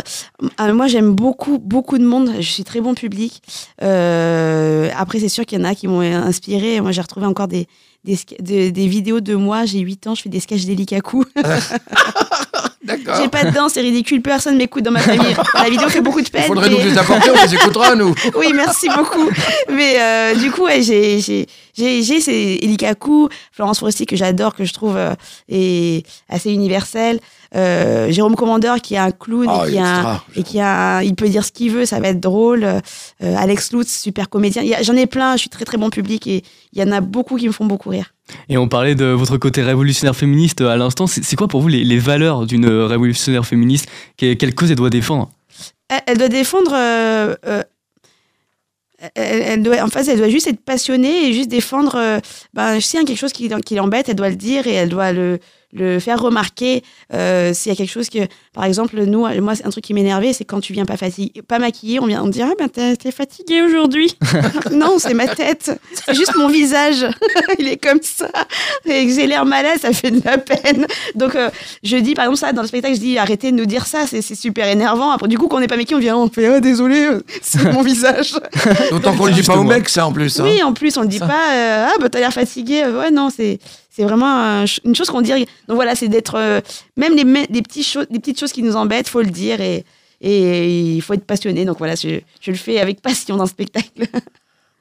euh, 0.61 0.73
moi, 0.73 0.87
j'aime 0.87 1.13
beaucoup, 1.13 1.57
beaucoup 1.57 1.97
de 1.97 2.05
monde. 2.05 2.31
Je 2.39 2.49
suis 2.49 2.63
très 2.63 2.81
bon 2.81 2.93
public. 2.93 3.41
Euh, 3.81 4.89
après, 4.95 5.19
c'est 5.19 5.29
sûr 5.29 5.45
qu'il 5.45 5.59
y 5.59 5.61
en 5.61 5.65
a 5.65 5.73
qui 5.73 5.87
m'ont 5.87 6.01
inspiré. 6.01 6.79
Moi, 6.81 6.91
j'ai 6.91 7.01
retrouvé 7.01 7.25
encore 7.25 7.47
des, 7.47 7.67
des, 8.03 8.87
vidéos 8.87 9.19
de 9.19 9.35
moi. 9.35 9.65
J'ai 9.65 9.79
8 9.79 10.07
ans, 10.07 10.15
je 10.15 10.21
fais 10.21 10.29
des 10.29 10.39
sketchs 10.39 10.65
d'Elikaku. 10.65 11.25
D'accord. 12.83 13.15
j'ai 13.21 13.27
pas 13.27 13.43
de 13.43 13.49
dents, 13.49 13.67
c'est 13.67 13.81
ridicule. 13.81 14.21
Personne 14.21 14.55
m'écoute 14.55 14.83
dans 14.83 14.91
ma 14.91 15.01
famille. 15.01 15.35
La 15.55 15.69
vidéo 15.69 15.89
fait 15.89 15.99
beaucoup 15.99 16.21
de 16.21 16.27
Il 16.27 16.31
peine. 16.31 16.43
faudrait 16.43 16.69
mais- 16.69 16.77
nous 16.77 16.89
les 16.89 16.97
apporter, 16.97 17.29
on 17.31 17.45
les 17.45 17.53
écoutera, 17.55 17.95
nous. 17.95 18.15
oui, 18.37 18.53
merci 18.55 18.87
beaucoup. 18.95 19.29
Mais 19.69 19.99
euh, 19.99 20.35
du 20.35 20.51
coup, 20.51 20.63
ouais, 20.63 20.81
j'ai, 20.81 21.19
j'ai, 21.19 21.47
j'ai, 21.77 22.01
j'ai 22.01 22.21
c'est 22.21 22.59
Elikaku, 22.61 23.27
Florence 23.51 23.79
Foresti 23.79 24.05
que 24.05 24.15
j'adore, 24.15 24.55
que 24.55 24.63
je 24.63 24.71
trouve 24.71 24.97
est 25.49 26.05
assez 26.29 26.51
universelle. 26.51 27.19
Euh, 27.55 28.11
Jérôme 28.11 28.35
Commandeur 28.35 28.81
qui 28.81 28.95
est 28.95 28.97
un 28.97 29.11
clown 29.11 29.47
Ah, 29.49 29.63
et 29.65 29.69
il 29.69 29.73
qui 29.73 29.79
a, 29.79 30.23
et 30.35 30.43
qui 30.43 30.59
a, 30.59 30.97
un- 30.97 31.01
il 31.03 31.15
peut 31.15 31.29
dire 31.29 31.45
ce 31.45 31.51
qu'il 31.51 31.71
veut, 31.71 31.85
ça 31.85 31.99
va 31.99 32.09
être 32.09 32.19
drôle. 32.19 32.63
Euh, 32.65 32.81
Alex 33.21 33.71
Lutz, 33.71 33.89
super 34.01 34.29
comédien. 34.29 34.63
J'en 34.81 34.95
ai 34.95 35.05
plein, 35.07 35.33
je 35.35 35.41
suis 35.41 35.49
très 35.49 35.63
très 35.65 35.77
bon 35.77 35.89
public 35.89 36.27
et 36.27 36.43
il 36.73 36.79
y 36.79 36.83
en 36.83 36.91
a 36.91 36.99
beaucoup 37.01 37.37
qui 37.37 37.47
me 37.47 37.53
font 37.53 37.65
beaucoup 37.65 37.89
rire. 37.89 38.13
Et 38.49 38.57
on 38.57 38.67
parlait 38.67 38.95
de 38.95 39.05
votre 39.05 39.37
côté 39.37 39.61
révolutionnaire 39.63 40.15
féministe 40.15 40.59
euh, 40.61 40.69
à 40.69 40.75
l'instant. 40.75 41.07
C'est 41.07 41.35
quoi 41.37 41.47
pour 41.47 41.61
vous 41.61 41.69
les, 41.69 41.83
les 41.85 41.99
valeurs 41.99 42.45
d'une 42.45 42.67
révolutionnaire 42.67 43.45
féministe? 43.45 43.87
Que- 44.17 44.33
Quelle 44.33 44.53
cause 44.53 44.69
elle 44.69 44.75
doit 44.77 44.89
défendre? 44.89 45.29
Elle, 45.89 46.01
elle 46.07 46.17
doit 46.17 46.27
défendre. 46.27 46.71
euh, 46.75 47.35
euh, 47.47 47.63
elle, 49.13 49.41
elle 49.43 49.63
doit, 49.63 49.81
en 49.83 49.87
fait, 49.87 50.07
elle 50.07 50.17
doit 50.17 50.27
juste 50.29 50.47
être 50.47 50.59
passionnée 50.59 51.29
et 51.29 51.33
juste 51.33 51.49
défendre. 51.49 51.95
euh, 51.95 52.19
ben, 52.53 52.79
s'il 52.79 52.99
y 52.99 53.03
a 53.03 53.05
quelque 53.05 53.17
chose 53.19 53.31
qui, 53.31 53.47
qui 53.63 53.75
l'embête, 53.75 54.09
elle 54.09 54.15
doit 54.15 54.29
le 54.29 54.35
dire 54.35 54.65
et 54.65 54.73
elle 54.73 54.89
doit 54.89 55.11
le, 55.13 55.39
le 55.77 55.99
faire 55.99 56.21
remarquer. 56.21 56.83
Euh, 57.13 57.53
s'il 57.53 57.71
y 57.71 57.73
a 57.73 57.77
quelque 57.77 57.91
chose 57.91 58.09
que, 58.09 58.19
par 58.53 58.65
exemple, 58.65 58.99
nous, 59.05 59.25
moi, 59.41 59.55
c'est 59.55 59.65
un 59.65 59.69
truc 59.69 59.83
qui 59.83 59.93
m'énervait, 59.93 60.33
c'est 60.33 60.45
quand 60.45 60.59
tu 60.59 60.73
viens 60.73 60.85
pas 60.85 60.97
fatigué, 60.97 61.41
pas 61.41 61.59
maquillée, 61.59 61.99
on 61.99 62.05
vient, 62.05 62.21
on 62.23 62.25
te 62.27 62.31
dit 62.31 62.41
ah 62.41 62.51
ben 62.57 62.67
t'es 62.69 62.95
t'es 62.95 63.11
fatiguée 63.11 63.61
aujourd'hui. 63.61 64.17
non, 64.71 64.97
c'est 64.99 65.13
ma 65.13 65.27
tête, 65.27 65.71
c'est 65.93 66.13
juste 66.15 66.35
mon 66.35 66.47
visage, 66.47 67.05
il 67.59 67.67
est 67.67 67.77
comme 67.77 67.99
ça 68.01 68.29
et 68.85 69.05
que 69.05 69.13
j'ai 69.13 69.27
l'air 69.27 69.45
malade, 69.45 69.77
ça 69.79 69.91
fait 69.93 70.11
de 70.11 70.21
la 70.25 70.37
peine. 70.37 70.85
Donc 71.15 71.35
euh, 71.35 71.49
je 71.83 71.97
dis 71.97 72.13
par 72.13 72.25
exemple 72.25 72.39
ça 72.39 72.53
dans 72.53 72.61
le 72.61 72.67
spectacle, 72.67 72.95
je 72.95 72.99
dis 72.99 73.17
arrêtez 73.17 73.51
de 73.51 73.57
nous 73.57 73.65
dire 73.65 73.85
ça, 73.85 74.05
c'est 74.07 74.21
c'est 74.21 74.35
super 74.35 74.67
énervant. 74.67 75.11
Après 75.11 75.27
du 75.27 75.37
coup 75.37 75.47
quand 75.47 75.57
on 75.57 75.59
n'est 75.59 75.67
pas 75.67 75.77
maquillé, 75.77 75.95
on 75.95 75.99
vient, 75.99 76.17
on 76.17 76.29
fait 76.29 76.47
ah 76.47 76.59
désolé, 76.59 77.07
c'est 77.41 77.71
mon 77.71 77.81
visage. 77.81 78.33
D'autant 78.91 79.15
qu'on 79.15 79.25
ne 79.25 79.29
le 79.29 79.35
dit 79.35 79.43
pas 79.43 79.57
aux 79.57 79.63
mecs, 79.63 79.89
ça, 79.89 80.05
en 80.07 80.11
plus. 80.11 80.39
hein. 80.39 80.43
Oui, 80.45 80.61
en 80.63 80.73
plus, 80.73 80.97
on 80.97 81.01
ne 81.03 81.07
dit 81.07 81.19
pas 81.19 81.53
euh, 81.53 81.87
Ah, 81.87 81.93
bah, 81.99 82.09
t'as 82.09 82.19
l'air 82.19 82.33
fatigué. 82.33 82.83
Ouais, 82.85 83.11
non, 83.11 83.29
c'est. 83.35 83.59
C'est 83.97 84.03
vraiment 84.03 84.63
une 84.85 84.93
chose 84.93 85.09
qu'on 85.09 85.21
dit. 85.21 85.31
Donc 85.67 85.75
voilà, 85.75 85.95
c'est 85.95 86.07
d'être. 86.07 86.35
euh, 86.35 86.61
même 86.97 87.15
les, 87.15 87.23
des, 87.47 87.63
petits 87.63 87.81
choses, 87.81 88.05
des 88.11 88.19
petites 88.19 88.39
choses 88.39 88.51
qui 88.51 88.61
nous 88.61 88.75
embêtent, 88.75 89.07
faut 89.07 89.23
le 89.23 89.31
dire 89.31 89.59
et, 89.59 89.85
et 90.21 90.93
il 90.97 91.01
faut 91.01 91.13
être 91.15 91.25
passionné. 91.25 91.65
Donc 91.65 91.79
voilà, 91.79 91.95
je, 91.95 92.19
je 92.39 92.51
le 92.51 92.57
fais 92.57 92.79
avec 92.79 93.01
passion 93.01 93.37
dans 93.37 93.45
le 93.45 93.49
spectacle. 93.49 94.05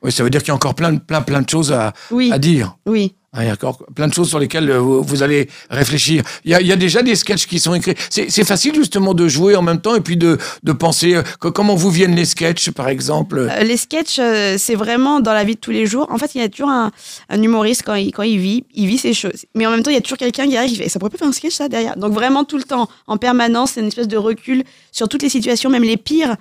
Oui, 0.03 0.13
ça 0.13 0.23
veut 0.23 0.29
dire 0.29 0.43
qu'il 0.43 0.49
y 0.49 0.51
a 0.51 0.55
encore 0.55 0.75
plein, 0.75 0.93
de- 0.93 0.99
plein, 0.99 1.23
plein 1.23 1.41
de 1.41 1.49
choses 1.49 1.73
à, 1.73 1.95
Oui, 2.11 2.31
à 2.31 2.39
dire. 2.39 2.77
oui. 2.85 3.15
Ah, 3.37 3.45
Il 3.45 3.49
y 3.49 3.51
a 3.51 3.53
encore 3.53 3.85
plein 3.95 4.09
de 4.09 4.15
choses 4.15 4.31
sur 4.31 4.39
lesquelles 4.39 4.71
euh, 4.71 4.79
vous, 4.79 5.23
allez 5.23 5.49
réfléchir. 5.69 6.23
Il 6.47 6.53
y, 6.53 6.73
a, 6.73 6.77
déjà 6.77 7.03
des 7.03 7.15
sketchs 7.15 7.47
qui 7.47 7.61
sont 7.61 7.75
écrits. 7.75 7.95
C'est 8.09 8.45
facile 8.45 8.75
justement 8.75 9.13
de 9.13 9.29
jouer 9.29 9.57
en 9.57 9.63
même 9.63 9.81
temps 9.81 9.95
et 9.95 10.01
puis 10.01 10.17
de, 10.17 10.39
de 10.63 10.73
penser 10.73 11.17
euh, 11.17 11.23
que- 11.39 11.49
comment 11.49 11.75
vous 11.75 11.91
viennent 11.91 12.15
les 12.15 12.25
sketchs, 12.25 12.71
par 12.71 12.89
exemple? 12.89 13.39
Euh, 13.39 13.63
les 13.63 13.77
sketchs, 13.77 14.19
c'est 14.57 14.75
vraiment 14.75 15.21
dans 15.21 15.35
la 15.35 15.45
vie 15.45 15.55
de 15.55 15.61
tous 15.61 15.71
les 15.71 15.85
jours. 15.85 16.07
En 16.11 16.17
fait, 16.17 16.35
il 16.35 16.41
y 16.41 16.45
a 16.45 16.49
toujours 16.49 16.71
un, 16.71 16.91
humoriste 17.31 17.83
quand 17.85 17.95
il, 17.95 18.11
quand 18.11 18.23
il 18.23 18.39
vit, 18.39 18.65
il 18.75 18.87
vit 18.87 18.99
ses 18.99 19.13
choses. 19.13 19.45
Mais 19.55 19.67
en 19.67 19.71
même 19.71 19.83
temps, 19.83 19.91
il 19.91 19.95
y 19.95 19.99
a 19.99 20.01
toujours 20.01 20.19
quelqu'un 20.19 20.51
arrive 20.57 20.71
qui 20.71 20.77
fait 20.77 20.89
Ça 20.89 20.99
pourrait 20.99 21.11
pas 21.11 21.19
faire 21.19 21.29
un 21.29 21.33
sketch, 21.33 21.55
ça, 21.55 21.69
derrière? 21.69 21.97
Donc, 21.99 22.15
vraiment, 22.15 22.45
tout 22.45 22.57
le 22.57 22.65
temps, 22.65 22.89
en 23.07 23.19
permanence, 23.19 23.73
c'est 23.73 23.81
une 23.81 23.89
espèce 23.89 24.09
de 24.09 24.17
recul 24.17 24.65
sur 24.93 25.09
toutes 25.09 25.23
les 25.23 25.29
situations, 25.29 25.69
même 25.69 25.85
les 25.85 25.99
pires. 25.99 26.37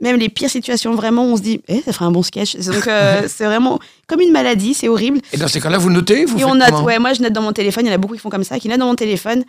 Même 0.00 0.16
les 0.16 0.28
pires 0.28 0.50
situations, 0.50 0.94
vraiment, 0.94 1.24
on 1.24 1.36
se 1.36 1.42
dit, 1.42 1.60
eh, 1.68 1.80
ça 1.82 1.92
ferait 1.92 2.04
un 2.04 2.10
bon 2.10 2.22
sketch. 2.22 2.56
Donc, 2.56 2.86
euh, 2.86 3.22
c'est 3.28 3.44
vraiment 3.44 3.78
comme 4.06 4.20
une 4.20 4.32
maladie, 4.32 4.74
c'est 4.74 4.88
horrible. 4.88 5.20
Et 5.32 5.36
dans 5.36 5.48
ces 5.48 5.60
cas-là, 5.60 5.78
vous 5.78 5.90
notez 5.90 6.24
vous 6.24 6.38
Et 6.38 6.44
on 6.44 6.54
note, 6.54 6.82
ouais, 6.82 6.98
moi 6.98 7.12
je 7.12 7.22
note 7.22 7.32
dans 7.32 7.42
mon 7.42 7.52
téléphone, 7.52 7.86
il 7.86 7.88
y 7.88 7.92
en 7.92 7.94
a 7.94 7.98
beaucoup 7.98 8.14
qui 8.14 8.20
font 8.20 8.30
comme 8.30 8.44
ça, 8.44 8.58
qui 8.58 8.68
notent 8.68 8.80
dans 8.80 8.86
mon 8.86 8.94
téléphone. 8.94 9.44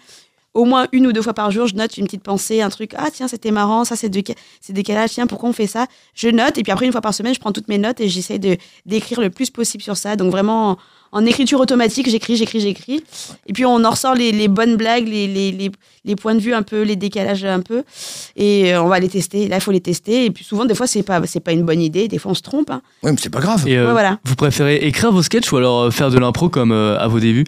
Au 0.54 0.66
moins 0.66 0.88
une 0.92 1.06
ou 1.06 1.12
deux 1.12 1.22
fois 1.22 1.34
par 1.34 1.52
jour, 1.52 1.68
je 1.68 1.76
note 1.76 1.98
une 1.98 2.06
petite 2.06 2.24
pensée, 2.24 2.62
un 2.62 2.70
truc. 2.70 2.94
Ah 2.98 3.10
tiens, 3.14 3.28
c'était 3.28 3.52
marrant, 3.52 3.86
ça 3.86 3.96
c'est 3.96 4.10
décalage, 4.10 5.12
tiens, 5.12 5.28
pourquoi 5.28 5.50
on 5.50 5.54
fait 5.54 5.68
ça? 5.68 5.86
Je 6.16 6.30
note, 6.30 6.58
et 6.58 6.64
puis 6.64 6.72
après, 6.72 6.86
une 6.86 6.92
fois 6.92 7.02
par 7.02 7.14
semaine, 7.14 7.36
je 7.36 7.40
prends 7.40 7.52
toutes 7.52 7.68
mes 7.68 7.78
notes 7.78 8.00
et 8.00 8.08
j'essaie 8.08 8.40
de, 8.40 8.58
d'écrire 8.86 9.22
le 9.22 9.30
plus 9.30 9.52
possible 9.52 9.84
sur 9.84 9.98
ça. 9.98 10.16
Donc 10.16 10.32
vraiment, 10.32 10.78
en, 11.12 11.26
écriture 11.26 11.60
automatique, 11.60 12.10
j'écris, 12.10 12.36
j'écris, 12.36 12.60
j'écris. 12.60 13.04
Et 13.48 13.54
puis 13.54 13.66
on 13.66 13.84
en 13.84 13.90
ressort 13.90 14.14
les, 14.16 14.32
les 14.32 14.48
bonnes 14.48 14.76
blagues, 14.76 15.08
les, 15.08 15.28
les, 15.28 15.52
les, 15.52 15.72
les 16.06 16.16
points 16.16 16.36
de 16.36 16.40
vue 16.40 16.54
un 16.54 16.64
peu, 16.64 16.82
les 16.84 16.96
décalages 16.96 17.44
un 17.46 17.60
peu. 17.62 17.84
Et 18.36 18.74
euh, 18.74 18.82
on 18.84 18.88
va 18.88 19.00
les 19.00 19.10
tester. 19.10 19.48
Là, 19.48 19.58
il 19.58 19.62
faut 19.62 19.72
les 19.72 19.82
tester. 19.82 20.26
Et 20.26 20.32
puis 20.32 20.44
souvent, 20.44 20.66
des 20.66 20.76
fois, 20.76 20.88
c'est 20.88 21.04
pas, 21.04 21.22
c'est 21.26 21.40
pas 21.40 21.52
une 21.52 21.64
bonne 21.64 21.82
idée. 21.82 22.08
Des 22.08 22.18
fois, 22.18 22.32
on 22.32 22.36
se 22.36 22.42
trompe. 22.42 22.70
hein. 22.70 22.82
Oui, 23.04 23.12
mais 23.12 23.18
c'est 23.22 23.30
pas 23.30 23.40
grave. 23.40 23.68
Et 23.68 23.78
euh, 23.78 23.86
Ouais, 23.88 23.92
voilà. 23.92 24.20
vous 24.26 24.36
préférez 24.36 24.76
écrire 24.78 25.12
vos 25.12 25.22
sketchs 25.24 25.52
ou 25.52 25.58
alors 25.58 25.82
euh, 25.84 25.92
faire 25.92 26.10
de 26.12 26.18
l'impro 26.20 26.50
comme 26.50 26.72
euh, 26.72 26.98
à 27.00 27.08
vos 27.08 27.20
débuts? 27.20 27.46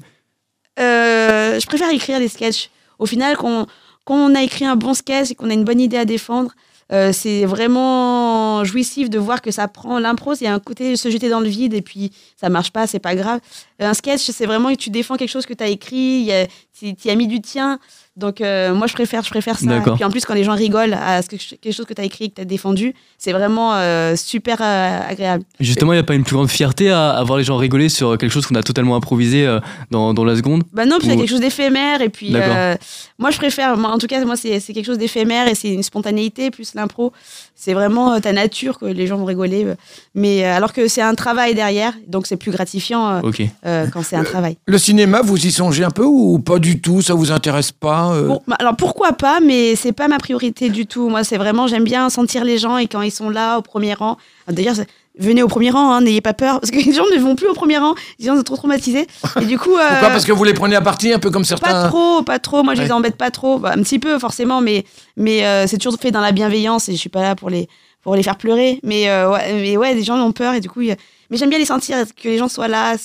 Euh, 0.80 1.60
je 1.60 1.66
préfère 1.66 1.90
écrire 1.90 2.20
des 2.20 2.28
sketchs. 2.28 2.70
Au 3.00 3.06
final, 3.06 3.36
quand, 3.38 3.66
quand 4.06 4.16
on 4.16 4.36
a 4.36 4.42
écrit 4.44 4.66
un 4.66 4.76
bon 4.76 4.94
sketch 4.94 5.32
et 5.32 5.36
qu'on 5.36 5.50
a 5.50 5.54
une 5.54 5.64
bonne 5.66 5.80
idée 5.82 5.98
à 5.98 6.06
défendre, 6.06 6.52
euh, 6.92 7.12
c'est 7.14 7.46
vraiment 7.46 8.64
jouissif 8.64 9.10
de 9.10 9.20
voir 9.20 9.42
que 9.42 9.52
ça 9.52 9.68
prend 9.68 10.00
l'impro. 10.00 10.34
Il 10.36 10.44
y 10.44 10.48
a 10.48 10.54
un 10.54 10.60
côté 10.60 10.96
se 10.96 11.10
jeter 11.10 11.30
dans 11.30 11.40
le 11.40 11.50
vide 11.50 11.74
et 11.74 11.82
puis 11.82 12.12
ça 12.36 12.50
marche 12.50 12.72
pas, 12.72 12.88
c'est 12.88 13.00
pas 13.00 13.16
grave. 13.16 13.40
Un 13.80 13.94
sketch, 13.94 14.30
c'est 14.32 14.46
vraiment 14.46 14.70
que 14.72 14.80
tu 14.80 14.90
défends 14.90 15.16
quelque 15.16 15.30
chose 15.30 15.46
que 15.46 15.54
tu 15.54 15.64
as 15.64 15.68
écrit, 15.68 16.32
tu 16.80 17.10
as 17.10 17.16
mis 17.16 17.28
du 17.28 17.42
tien. 17.42 17.80
Donc 18.20 18.42
euh, 18.42 18.74
moi 18.74 18.88
je 18.88 18.94
préfère, 18.94 19.24
je 19.24 19.30
préfère 19.30 19.58
ça. 19.58 19.66
D'accord. 19.66 19.96
Puis 19.96 20.04
en 20.04 20.12
plus 20.12 20.26
quand 20.26 20.34
les 20.34 20.44
gens 20.44 20.54
rigolent 20.56 20.94
à 20.94 21.22
ce 21.22 21.30
que- 21.30 21.38
quelque 21.56 21.74
chose 21.74 21.86
que 21.86 21.94
tu 21.94 22.02
as 22.02 22.06
écrit, 22.06 22.30
que 22.30 22.36
tu 22.36 22.42
as 22.42 22.46
défendu, 22.46 22.94
c'est 23.18 23.32
vraiment 23.32 23.74
euh, 23.76 24.16
super 24.16 24.58
euh, 24.62 25.00
agréable. 25.10 25.44
Justement, 25.60 25.94
il 25.94 25.96
n'y 25.96 26.02
a 26.02 26.04
pas 26.04 26.16
une 26.16 26.24
plus 26.24 26.36
grande 26.36 26.50
fierté 26.50 26.92
à, 26.92 27.12
à 27.12 27.24
voir 27.24 27.38
les 27.38 27.44
gens 27.44 27.58
rigoler 27.58 27.90
sur 27.90 28.18
quelque 28.18 28.32
chose 28.32 28.46
qu'on 28.46 28.56
a 28.56 28.64
totalement 28.64 28.96
improvisé 28.96 29.46
euh, 29.48 29.60
dans, 29.92 30.14
dans 30.14 30.24
la 30.26 30.36
seconde? 30.36 30.64
Bah 30.74 30.86
non, 30.86 30.98
puis 31.00 31.08
c'est 31.08 31.16
Ou- 31.16 31.18
quelque 31.20 31.30
chose 31.30 31.40
d'éphémère 31.40 32.02
et 32.02 32.10
puis 32.10 32.36
euh, 32.36 32.76
moi 33.18 33.32
je 33.32 33.38
préfère, 33.38 33.78
moi, 33.78 33.92
en 33.92 33.98
tout 33.98 34.08
cas 34.08 34.24
moi 34.26 34.36
c'est 34.36 34.60
c'est 34.60 34.74
quelque 34.74 34.86
chose 34.86 34.98
d'éphémère 34.98 35.48
et 35.48 35.56
c'est 35.56 35.74
une 35.74 35.84
spontanéité 35.84 36.52
plus 36.52 36.74
l'impro. 36.76 37.14
C'est 37.56 37.74
vraiment 37.74 38.14
euh, 38.14 38.20
ta 38.20 38.32
nature 38.34 38.80
que 38.80 38.86
les 38.86 39.08
gens 39.08 39.18
vont 39.18 39.26
rigoler, 39.26 39.66
euh, 39.66 39.76
mais 40.16 40.46
euh, 40.46 40.56
alors 40.56 40.74
que 40.74 40.88
c'est 40.88 41.02
un 41.02 41.16
travail 41.16 41.56
derrière, 41.56 41.94
donc 42.08 42.28
c'est 42.28 42.38
plus 42.38 42.52
gratifiant 42.52 43.10
euh, 43.10 43.22
euh, 43.66 43.88
quand 43.92 44.04
c'est 44.04 44.16
un 44.16 44.24
travail. 44.24 44.58
Le 44.66 44.78
cinéma, 44.78 45.22
vous 45.22 45.46
y 45.46 45.52
songez 45.52 45.84
un 45.84 45.92
peu 45.92 46.06
ou 46.06 46.40
pas 46.40 46.60
du 46.60 46.80
tout? 46.82 47.02
Ça 47.02 47.14
vous 47.14 47.32
intéresse 47.32 47.72
pas? 47.72 48.09
Euh 48.14 48.28
Bon, 48.28 48.42
bah, 48.48 48.56
alors 48.60 48.76
pourquoi 48.76 49.14
pas, 49.14 49.40
mais 49.40 49.76
c'est 49.76 49.92
pas 49.92 50.08
ma 50.08 50.18
priorité 50.18 50.70
du 50.70 50.86
tout. 50.88 51.10
Moi, 51.10 51.24
c'est 51.24 51.38
vraiment, 51.38 51.68
j'aime 51.68 51.84
bien 51.84 52.10
sentir 52.10 52.44
les 52.44 52.58
gens 52.58 52.78
et 52.78 52.88
quand 52.88 53.02
ils 53.02 53.12
sont 53.12 53.30
là 53.30 53.58
au 53.58 53.62
premier 53.62 53.94
rang. 53.94 54.18
Ah, 54.48 54.52
D'ailleurs, 54.54 54.76
venez 55.18 55.44
au 55.44 55.48
premier 55.48 55.70
rang, 55.70 55.92
hein, 55.92 56.02
n'ayez 56.02 56.22
pas 56.22 56.34
peur, 56.34 56.60
parce 56.60 56.72
que 56.72 56.78
les 56.86 56.94
gens 56.94 57.04
ne 57.14 57.20
vont 57.20 57.36
plus 57.36 57.48
au 57.48 57.54
premier 57.54 57.78
rang. 57.78 57.94
Les 58.20 58.26
gens 58.28 58.36
sont 58.36 58.44
trop 58.44 58.56
traumatisés. 58.58 59.08
Et 59.42 59.46
du 59.46 59.58
coup, 59.60 59.76
euh, 59.76 59.90
Pourquoi? 59.90 60.10
Parce 60.10 60.26
que 60.26 60.32
vous 60.32 60.44
les 60.44 60.54
prenez 60.54 60.76
à 60.76 60.82
partie, 60.82 61.12
un 61.14 61.20
peu 61.20 61.30
comme 61.32 61.44
pas 61.44 61.48
certains. 61.48 61.88
trop, 61.90 62.22
pas 62.24 62.40
trop. 62.40 62.64
Moi, 62.64 62.76
je 62.76 62.82
les 62.82 62.92
embête 62.92 63.16
pas 63.18 63.32
trop. 63.32 63.58
Bah, 63.60 63.72
un 63.76 63.82
petit 63.84 64.00
peu, 64.00 64.18
forcément, 64.20 64.62
mais 64.62 64.86
mais 65.18 65.46
euh, 65.46 65.68
c'est 65.68 65.78
toujours 65.78 66.00
fait 66.00 66.12
dans 66.12 66.22
la 66.22 66.32
bienveillance 66.32 66.90
et 66.90 66.94
je 66.94 66.98
suis 66.98 67.10
pas 67.10 67.22
là 67.22 67.36
pour 67.36 67.50
les 67.50 67.68
pour 68.02 68.16
les 68.16 68.24
faire 68.24 68.38
pleurer. 68.38 68.80
Mais 68.84 69.10
euh, 69.10 69.30
ouais, 69.32 69.54
mais 69.54 69.78
ouais, 69.78 69.94
les 69.94 70.04
gens 70.04 70.18
ont 70.18 70.32
peur 70.32 70.54
et 70.54 70.62
du 70.62 70.70
coup, 70.70 70.82
il 70.82 70.88
y 70.88 70.92
a- 70.92 70.96
mais 71.30 71.38
j'aime 71.38 71.50
bien 71.50 71.60
les 71.60 71.66
sentir, 71.66 71.98
que 72.16 72.28
les 72.30 72.38
gens 72.38 72.48
soient 72.48 72.68
là. 72.70 72.96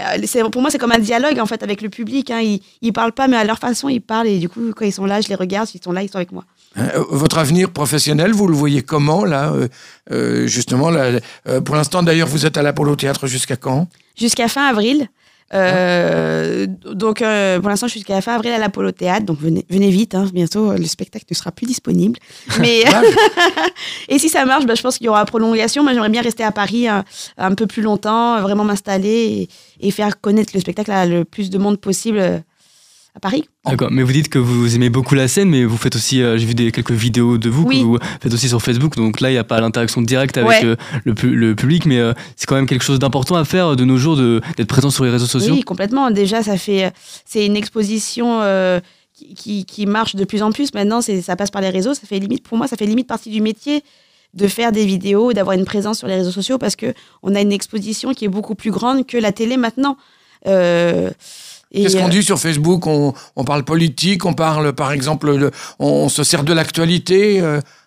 Euh, 0.00 0.18
c'est- 0.26 0.42
pour 0.50 0.60
moi, 0.62 0.70
c'est 0.70 0.78
comme 0.78 0.92
un 0.92 0.98
dialogue 0.98 1.38
en 1.38 1.46
fait 1.46 1.62
avec 1.62 1.82
le 1.82 1.88
public. 1.88 2.30
Hein. 2.30 2.40
Ils, 2.40 2.60
ils 2.82 2.92
parlent 2.92 3.12
pas, 3.12 3.28
mais 3.28 3.36
à 3.36 3.44
leur 3.44 3.58
façon, 3.58 3.88
ils 3.88 4.00
parlent. 4.00 4.28
Et 4.28 4.38
du 4.38 4.48
coup, 4.48 4.60
quand 4.76 4.84
ils 4.84 4.92
sont 4.92 5.06
là, 5.06 5.20
je 5.20 5.28
les 5.28 5.34
regarde. 5.34 5.68
S'ils 5.68 5.82
sont 5.82 5.92
là, 5.92 6.02
ils 6.02 6.08
sont 6.08 6.16
avec 6.16 6.32
moi. 6.32 6.44
Euh, 6.78 7.02
votre 7.10 7.38
avenir 7.38 7.70
professionnel, 7.70 8.32
vous 8.32 8.46
le 8.46 8.54
voyez 8.54 8.82
comment 8.82 9.24
là 9.24 9.52
euh, 9.52 9.68
euh, 10.12 10.46
Justement, 10.46 10.90
là, 10.90 11.18
euh, 11.48 11.60
pour 11.60 11.74
l'instant 11.76 12.02
d'ailleurs, 12.02 12.28
vous 12.28 12.44
êtes 12.46 12.56
à 12.56 12.62
l'Apollo 12.62 12.94
Théâtre 12.94 13.26
jusqu'à 13.26 13.56
quand? 13.56 13.88
Jusqu'à 14.16 14.48
fin 14.48 14.66
avril. 14.68 15.08
Euh, 15.54 16.66
Donc, 16.94 17.22
euh, 17.22 17.58
pour 17.60 17.68
l'instant, 17.70 17.86
je 17.86 17.92
suis 17.92 18.00
jusqu'à 18.00 18.20
fin 18.20 18.34
avril 18.34 18.52
à 18.52 18.58
l'Apollo 18.58 18.92
Théâtre. 18.92 19.24
Donc, 19.26 19.38
venez, 19.40 19.64
venez 19.70 19.90
vite. 19.90 20.14
hein. 20.14 20.26
Bientôt, 20.32 20.70
euh, 20.70 20.76
le 20.76 20.84
spectacle 20.86 21.24
ne 21.30 21.34
sera 21.34 21.52
plus 21.52 21.66
disponible. 21.66 22.18
Mais, 22.60 22.84
et 24.08 24.18
si 24.18 24.28
ça 24.28 24.44
marche, 24.44 24.66
bah, 24.66 24.74
je 24.74 24.82
pense 24.82 24.98
qu'il 24.98 25.06
y 25.06 25.08
aura 25.08 25.24
prolongation. 25.24 25.82
Moi, 25.82 25.92
j'aimerais 25.92 26.08
bien 26.10 26.22
rester 26.22 26.44
à 26.44 26.52
Paris 26.52 26.88
un, 26.88 27.04
un 27.36 27.54
peu 27.54 27.66
plus 27.66 27.82
longtemps, 27.82 28.36
euh, 28.36 28.40
vraiment 28.40 28.64
m'installer 28.64 29.48
et, 29.80 29.86
et 29.88 29.90
faire 29.90 30.20
connaître 30.20 30.50
le 30.54 30.60
spectacle 30.60 30.90
à 30.90 31.06
le 31.06 31.24
plus 31.24 31.50
de 31.50 31.58
monde 31.58 31.78
possible 31.80 32.18
euh, 32.18 32.38
à 33.18 33.20
Paris. 33.20 33.48
D'accord. 33.66 33.88
Mais 33.90 34.02
vous 34.02 34.12
dites 34.12 34.28
que 34.28 34.38
vous 34.38 34.74
aimez 34.76 34.88
beaucoup 34.90 35.14
la 35.16 35.26
scène, 35.28 35.50
mais 35.50 35.64
vous 35.64 35.76
faites 35.76 35.96
aussi, 35.96 36.22
euh, 36.22 36.38
j'ai 36.38 36.46
vu 36.46 36.54
des, 36.54 36.70
quelques 36.72 36.92
vidéos 36.92 37.36
de 37.36 37.50
vous 37.50 37.64
Oui. 37.64 37.80
que 37.80 37.84
vous 37.84 37.98
faites 38.22 38.32
aussi 38.32 38.48
sur 38.48 38.62
Facebook. 38.62 38.94
Donc 38.96 39.20
là, 39.20 39.28
il 39.30 39.32
n'y 39.32 39.38
a 39.38 39.44
pas 39.44 39.60
l'interaction 39.60 40.00
directe 40.00 40.36
avec 40.38 40.48
Ouais. 40.48 40.64
euh, 40.64 40.76
le, 41.04 41.14
pu- 41.14 41.34
le 41.34 41.54
public, 41.54 41.84
mais 41.84 41.98
euh, 41.98 42.12
c'est 42.36 42.46
quand 42.46 42.54
même 42.54 42.66
quelque 42.66 42.84
chose 42.84 42.98
d'important 42.98 43.34
à 43.36 43.44
faire 43.44 43.74
de 43.76 43.84
nos 43.84 43.98
jours, 43.98 44.16
d'être 44.16 44.68
présent 44.68 44.90
sur 44.90 45.04
les 45.04 45.10
réseaux 45.10 45.26
sociaux. 45.26 45.54
Oui, 45.54 45.62
complètement. 45.62 46.10
Déjà, 46.10 46.42
ça 46.42 46.56
fait, 46.56 46.92
c'est 47.26 47.44
une 47.44 47.56
exposition 47.56 48.40
euh, 48.42 48.80
qui, 49.14 49.34
qui, 49.34 49.64
qui 49.64 49.86
marche 49.86 50.14
de 50.14 50.24
plus 50.24 50.42
en 50.42 50.52
plus. 50.52 50.72
Maintenant, 50.74 51.00
ça 51.02 51.34
passe 51.36 51.50
par 51.50 51.60
les 51.62 51.70
réseaux. 51.70 51.94
Ça 51.94 52.02
fait 52.06 52.18
limite, 52.20 52.44
pour 52.44 52.56
moi, 52.56 52.68
ça 52.68 52.76
fait 52.76 52.86
limite 52.86 53.08
partie 53.08 53.30
du 53.30 53.40
métier 53.40 53.82
de 54.34 54.46
faire 54.46 54.72
des 54.72 54.84
vidéos, 54.86 55.32
d'avoir 55.32 55.56
une 55.56 55.64
présence 55.64 55.98
sur 55.98 56.06
les 56.06 56.14
réseaux 56.16 56.30
sociaux 56.30 56.58
parce 56.58 56.76
que 56.76 56.92
on 57.22 57.34
a 57.34 57.40
une 57.40 57.50
exposition 57.50 58.12
qui 58.12 58.26
est 58.26 58.28
beaucoup 58.28 58.54
plus 58.54 58.70
grande 58.70 59.06
que 59.06 59.16
la 59.16 59.32
télé 59.32 59.56
maintenant. 59.56 59.96
Euh, 60.46 61.10
Qu'est-ce 61.74 61.96
qu'on 61.96 62.06
euh, 62.06 62.10
dit 62.10 62.22
sur 62.22 62.38
Facebook? 62.38 62.86
On, 62.86 63.12
on 63.36 63.44
parle 63.44 63.62
politique, 63.64 64.24
on 64.24 64.32
parle 64.32 64.72
par 64.72 64.92
exemple, 64.92 65.38
de- 65.38 65.50
on, 65.78 65.86
on 65.86 66.08
se 66.08 66.24
sert 66.24 66.42
de 66.44 66.52
l'actualité. 66.52 67.40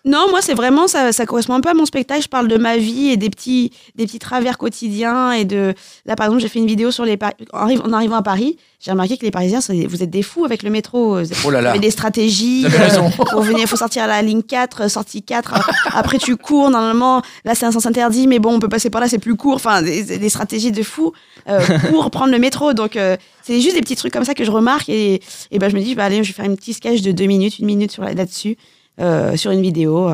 Euh, 0.06 0.10
Non, 0.10 0.26
moi, 0.30 0.40
c'est 0.42 0.54
vraiment, 0.54 0.88
ça, 0.88 1.12
ça 1.12 1.26
correspond 1.26 1.54
un 1.54 1.60
peu 1.60 1.68
à 1.70 1.74
mon 1.74 1.86
spectacle. 1.86 2.22
Je 2.22 2.28
parle 2.28 2.48
de 2.48 2.56
ma 2.56 2.76
vie 2.76 3.08
et 3.10 3.16
des 3.16 3.30
petits, 3.30 3.72
des 3.94 4.06
petits 4.06 4.18
travers 4.18 4.58
quotidiens. 4.58 5.32
Et 5.32 5.44
de... 5.44 5.74
Là, 6.06 6.16
par 6.16 6.26
exemple, 6.26 6.42
j'ai 6.42 6.48
fait 6.48 6.58
une 6.58 6.66
vidéo 6.66 6.90
sur 6.90 7.04
les. 7.04 7.16
Par- 7.16 7.32
En, 7.52 7.66
arri- 7.68 7.80
en 7.80 7.92
arrivant 7.92 8.16
à 8.16 8.22
Paris, 8.22 8.56
j'ai 8.80 8.90
remarqué 8.90 9.16
que 9.16 9.24
les 9.24 9.30
Parisiens, 9.30 9.60
vous 9.88 10.02
êtes 10.02 10.10
des 10.10 10.22
fous 10.22 10.44
avec 10.44 10.62
le 10.64 10.70
métro. 10.70 11.22
Vous 11.22 11.30
Oh 11.44 11.50
là 11.50 11.58
Vous 11.58 11.64
là. 11.64 11.70
avez 11.70 11.78
des 11.78 11.90
stratégies. 11.90 12.64
Vous 12.66 12.76
raison. 12.78 13.10
Pour 13.10 13.42
venir, 13.42 13.60
il 13.62 13.68
faut 13.68 13.76
sortir 13.76 14.02
à 14.02 14.06
la 14.08 14.22
ligne 14.22 14.42
4, 14.42 14.82
euh, 14.82 14.88
sortie 14.88 15.22
4. 15.22 15.54
Après, 15.94 16.18
tu 16.18 16.36
cours. 16.36 16.70
Normalement, 16.70 17.22
là, 17.44 17.54
c'est 17.54 17.66
un 17.66 17.72
sens 17.72 17.86
interdit, 17.86 18.26
mais 18.26 18.38
bon, 18.40 18.54
on 18.54 18.58
peut 18.60 18.68
passer 18.68 18.90
par 18.90 19.00
là, 19.00 19.08
c'est 19.08 19.18
plus 19.20 19.36
court. 19.36 19.54
Enfin, 19.54 19.82
des, 19.82 20.18
des 20.18 20.28
stratégies 20.28 20.72
de 20.72 20.82
fou 20.82 21.12
euh, 21.48 21.60
pour 21.90 22.10
prendre 22.10 22.32
le 22.32 22.38
métro. 22.38 22.72
Donc, 22.72 22.96
euh, 22.96 23.16
c'est 23.44 23.60
juste 23.60 23.74
des 23.76 23.80
petits 23.82 23.96
trucs 23.96 24.12
comme 24.12 24.24
ça 24.24 24.34
que 24.34 24.44
je 24.44 24.50
remarque. 24.50 24.88
Et, 24.88 25.20
et 25.52 25.58
ben, 25.58 25.68
je 25.70 25.76
me 25.76 25.80
dis, 25.80 25.94
bah, 25.94 26.04
allez, 26.04 26.22
je 26.24 26.28
vais 26.28 26.34
faire 26.34 26.44
une 26.44 26.56
petite 26.56 26.76
sketch 26.76 27.02
de 27.02 27.12
deux 27.12 27.26
minutes, 27.26 27.58
une 27.60 27.66
minute 27.66 27.98
là-dessus, 27.98 28.50
euh, 28.50 28.54
sur 28.98 29.50
une 29.50 29.62
vidéo. 29.62 30.10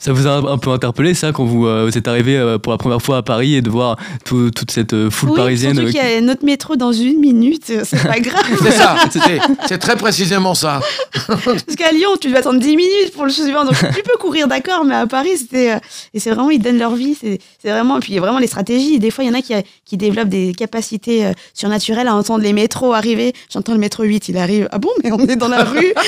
Ça 0.00 0.12
vous 0.14 0.26
a 0.26 0.30
un 0.50 0.56
peu 0.58 0.70
interpellé, 0.70 1.12
ça, 1.12 1.30
quand 1.32 1.44
vous, 1.44 1.66
euh, 1.66 1.84
vous 1.86 1.98
êtes 1.98 2.08
arrivé 2.08 2.34
euh, 2.36 2.56
pour 2.58 2.72
la 2.72 2.78
première 2.78 3.02
fois 3.02 3.18
à 3.18 3.22
Paris 3.22 3.54
et 3.54 3.60
de 3.60 3.68
voir 3.68 3.96
tout- 4.24 4.50
toute 4.50 4.70
cette 4.70 4.94
euh, 4.94 5.10
foule 5.10 5.30
oui, 5.30 5.36
parisienne 5.36 5.74
surtout 5.74 5.90
qu'il 5.92 6.02
y 6.02 6.16
a 6.16 6.20
notre 6.22 6.42
métro 6.44 6.76
dans 6.76 6.92
une 6.92 7.20
minute, 7.20 7.64
euh, 7.68 7.82
c'est 7.84 8.02
pas 8.02 8.18
grave. 8.20 8.42
C'est 8.62 8.70
ça, 8.70 8.96
c'est- 9.10 9.20
c'est 9.68 9.78
très 9.78 9.96
précisément 9.96 10.54
ça. 10.54 10.80
Parce 11.26 11.62
qu'à 11.76 11.92
Lyon, 11.92 12.08
tu 12.18 12.30
dois 12.30 12.38
attendre 12.38 12.60
10 12.60 12.76
minutes 12.76 13.12
pour 13.14 13.24
le 13.24 13.30
suivant. 13.30 13.64
Donc 13.66 13.74
tu 13.74 14.02
peux 14.02 14.16
courir, 14.18 14.48
d'accord, 14.48 14.84
mais 14.86 14.94
à 14.94 15.06
Paris, 15.06 15.36
c'était. 15.36 15.72
euh, 15.72 15.78
et 16.14 16.20
c'est 16.20 16.30
vraiment, 16.30 16.48
ils 16.50 16.60
donnent 16.62 16.78
leur 16.78 16.94
vie. 16.94 17.14
C'est 17.20 17.38
c'est 17.62 17.70
vraiment. 17.70 17.98
Et 17.98 18.00
puis 18.00 18.12
il 18.12 18.14
y 18.14 18.18
a 18.18 18.22
vraiment 18.22 18.38
les 18.38 18.46
stratégies. 18.46 18.98
Des 19.00 19.10
fois, 19.10 19.24
il 19.24 19.26
y 19.26 19.30
en 19.30 19.34
a 19.38 19.42
qui, 19.42 19.52
qui 19.84 19.96
développent 19.98 20.28
des 20.30 20.54
capacités 20.56 21.26
euh, 21.26 21.32
surnaturelles 21.52 22.08
à 22.08 22.14
entendre 22.14 22.42
les 22.42 22.54
métros 22.54 22.94
arriver. 22.94 23.34
J'entends 23.52 23.72
le 23.72 23.78
métro 23.78 24.04
8, 24.04 24.28
il 24.30 24.38
arrive. 24.38 24.66
Ah 24.72 24.78
bon, 24.78 24.88
mais 25.04 25.12
on 25.12 25.18
est 25.26 25.36
dans 25.36 25.48
la 25.48 25.64
rue. 25.64 25.92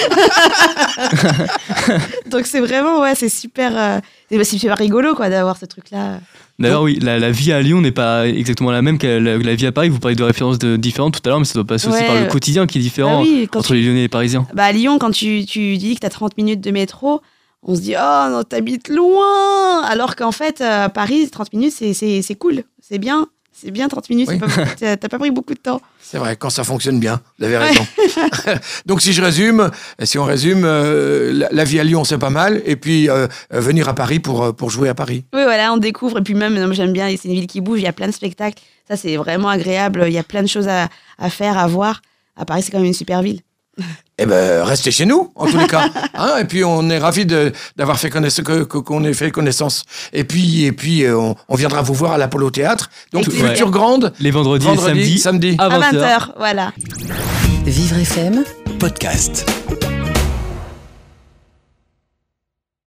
Donc 2.26 2.46
c'est 2.46 2.60
vraiment, 2.60 3.00
ouais, 3.00 3.14
c'est 3.14 3.28
super. 3.28 3.72
Euh, 3.82 4.00
c'est 4.30 4.42
c'est 4.44 4.58
super 4.58 4.78
rigolo, 4.78 5.14
quoi, 5.14 5.28
d'avoir 5.28 5.56
ce 5.56 5.66
truc-là. 5.66 6.20
D'ailleurs, 6.58 6.82
oui, 6.82 6.98
la, 7.02 7.18
la 7.18 7.30
vie 7.30 7.52
à 7.52 7.60
Lyon 7.60 7.80
n'est 7.80 7.90
pas 7.92 8.26
exactement 8.28 8.70
la 8.70 8.82
même 8.82 8.98
que 8.98 9.06
la, 9.06 9.36
la 9.38 9.54
vie 9.54 9.66
à 9.66 9.72
Paris. 9.72 9.88
Vous 9.88 9.98
parlez 9.98 10.14
de 10.16 10.22
références 10.22 10.58
de, 10.58 10.76
différentes 10.76 11.14
tout 11.20 11.28
à 11.28 11.30
l'heure, 11.30 11.38
mais 11.40 11.44
ça 11.44 11.54
doit 11.54 11.66
passer 11.66 11.88
aussi 11.88 12.04
par 12.04 12.14
le 12.20 12.26
quotidien 12.26 12.66
qui 12.66 12.78
est 12.78 12.80
Bah 12.80 12.84
différent 12.84 13.22
oui, 13.22 13.48
entre 13.54 13.68
tu- 13.68 13.74
les 13.74 13.82
Lyonnais 13.82 13.98
et 14.00 14.02
les 14.02 14.08
Parisiens. 14.08 14.46
Bah, 14.54 14.64
à 14.64 14.72
Lyon, 14.72 14.98
quand 14.98 15.10
tu, 15.10 15.44
tu 15.44 15.76
dis 15.78 15.94
que 15.94 16.00
tu 16.00 16.06
as 16.06 16.10
30 16.10 16.36
minutes 16.36 16.60
de 16.60 16.70
métro, 16.70 17.20
on 17.64 17.74
se 17.74 17.80
dit 17.80 17.94
Oh 17.96 18.26
non, 18.30 18.42
t'habites 18.44 18.88
loin 18.88 19.82
Alors 19.84 20.14
qu'en 20.16 20.32
fait, 20.32 20.60
euh, 20.60 20.84
à 20.84 20.88
Paris, 20.88 21.28
30 21.30 21.52
minutes, 21.52 21.72
c'est 21.72 22.34
cool, 22.38 22.62
c'est 22.80 22.98
bien. 22.98 23.26
C'est 23.62 23.70
bien 23.70 23.86
30 23.86 24.10
minutes, 24.10 24.28
Oui. 24.28 24.38
pas 24.38 24.46
t'as 24.96 25.08
pas 25.08 25.18
pris 25.20 25.30
beaucoup 25.30 25.54
de 25.54 25.58
temps. 25.60 25.80
C'est 26.00 26.18
vrai, 26.18 26.34
quand 26.36 26.50
ça 26.50 26.64
fonctionne 26.64 26.98
bien, 26.98 27.20
vous 27.38 27.44
avez 27.44 27.58
raison. 27.58 27.86
Donc 28.86 29.00
si 29.02 29.12
je 29.12 29.22
résume, 29.22 29.70
si 30.02 30.18
on 30.18 30.24
résume, 30.24 30.62
euh, 30.64 31.32
la, 31.32 31.48
la 31.52 31.64
vie 31.64 31.78
à 31.78 31.84
Lyon 31.84 32.02
c'est 32.02 32.18
pas 32.18 32.30
mal, 32.30 32.60
et 32.66 32.74
puis 32.74 33.08
euh, 33.08 33.28
euh, 33.54 33.60
venir 33.60 33.88
à 33.88 33.94
Paris 33.94 34.18
pour, 34.18 34.42
euh, 34.42 34.52
pour 34.52 34.70
jouer 34.70 34.88
à 34.88 34.94
Paris. 34.94 35.24
Oui, 35.32 35.42
voilà, 35.44 35.72
on 35.72 35.76
découvre. 35.76 36.18
Et 36.18 36.22
puis 36.22 36.34
même, 36.34 36.72
j'aime 36.72 36.92
bien, 36.92 37.08
c'est 37.16 37.28
une 37.28 37.34
ville 37.34 37.46
qui 37.46 37.60
bouge, 37.60 37.78
il 37.78 37.84
y 37.84 37.88
a 37.88 37.92
plein 37.92 38.08
de 38.08 38.12
spectacles. 38.12 38.60
Ça, 38.88 38.96
c'est 38.96 39.16
vraiment 39.16 39.48
agréable. 39.48 40.04
Il 40.08 40.12
y 40.12 40.18
a 40.18 40.24
plein 40.24 40.42
de 40.42 40.48
choses 40.48 40.66
à, 40.68 40.88
à 41.18 41.30
faire, 41.30 41.56
à 41.56 41.66
voir. 41.68 42.02
À 42.36 42.44
Paris, 42.44 42.62
c'est 42.62 42.72
quand 42.72 42.78
même 42.78 42.86
une 42.88 42.92
super 42.94 43.22
ville. 43.22 43.40
Eh 44.18 44.26
ben, 44.26 44.62
restez 44.62 44.90
chez 44.92 45.04
nous, 45.06 45.32
en 45.34 45.46
tous 45.46 45.56
les 45.58 45.66
cas. 45.66 45.88
Hein, 46.14 46.36
et 46.40 46.44
puis, 46.44 46.62
on 46.64 46.88
est 46.90 46.98
ravis 46.98 47.26
de- 47.26 47.50
d'avoir 47.76 47.98
fait 47.98 48.10
connaissance, 48.10 48.44
qu'on 48.68 49.02
ait 49.04 49.14
fait 49.14 49.30
connaissance. 49.32 49.84
Et 50.12 50.22
puis, 50.22 50.64
et 50.64 50.72
puis 50.72 51.02
euh, 51.04 51.16
on, 51.18 51.34
on 51.48 51.54
viendra 51.56 51.82
vous 51.82 51.94
voir 51.94 52.12
à 52.12 52.18
l'Apollo 52.18 52.50
Théâtre. 52.50 52.90
Donc, 53.12 53.28
Future 53.30 53.70
Grande, 53.70 54.12
Les 54.20 54.30
vendredis, 54.30 54.66
vendredi, 54.66 55.00
et 55.16 55.18
samedis, 55.18 55.18
samedi. 55.18 55.56
à 55.58 55.64
À 55.64 55.78
20h. 55.92 55.92
20h, 55.98 56.28
voilà. 56.36 56.72
Vivre 57.64 57.96
FM 57.98 58.44
podcast. 58.78 59.46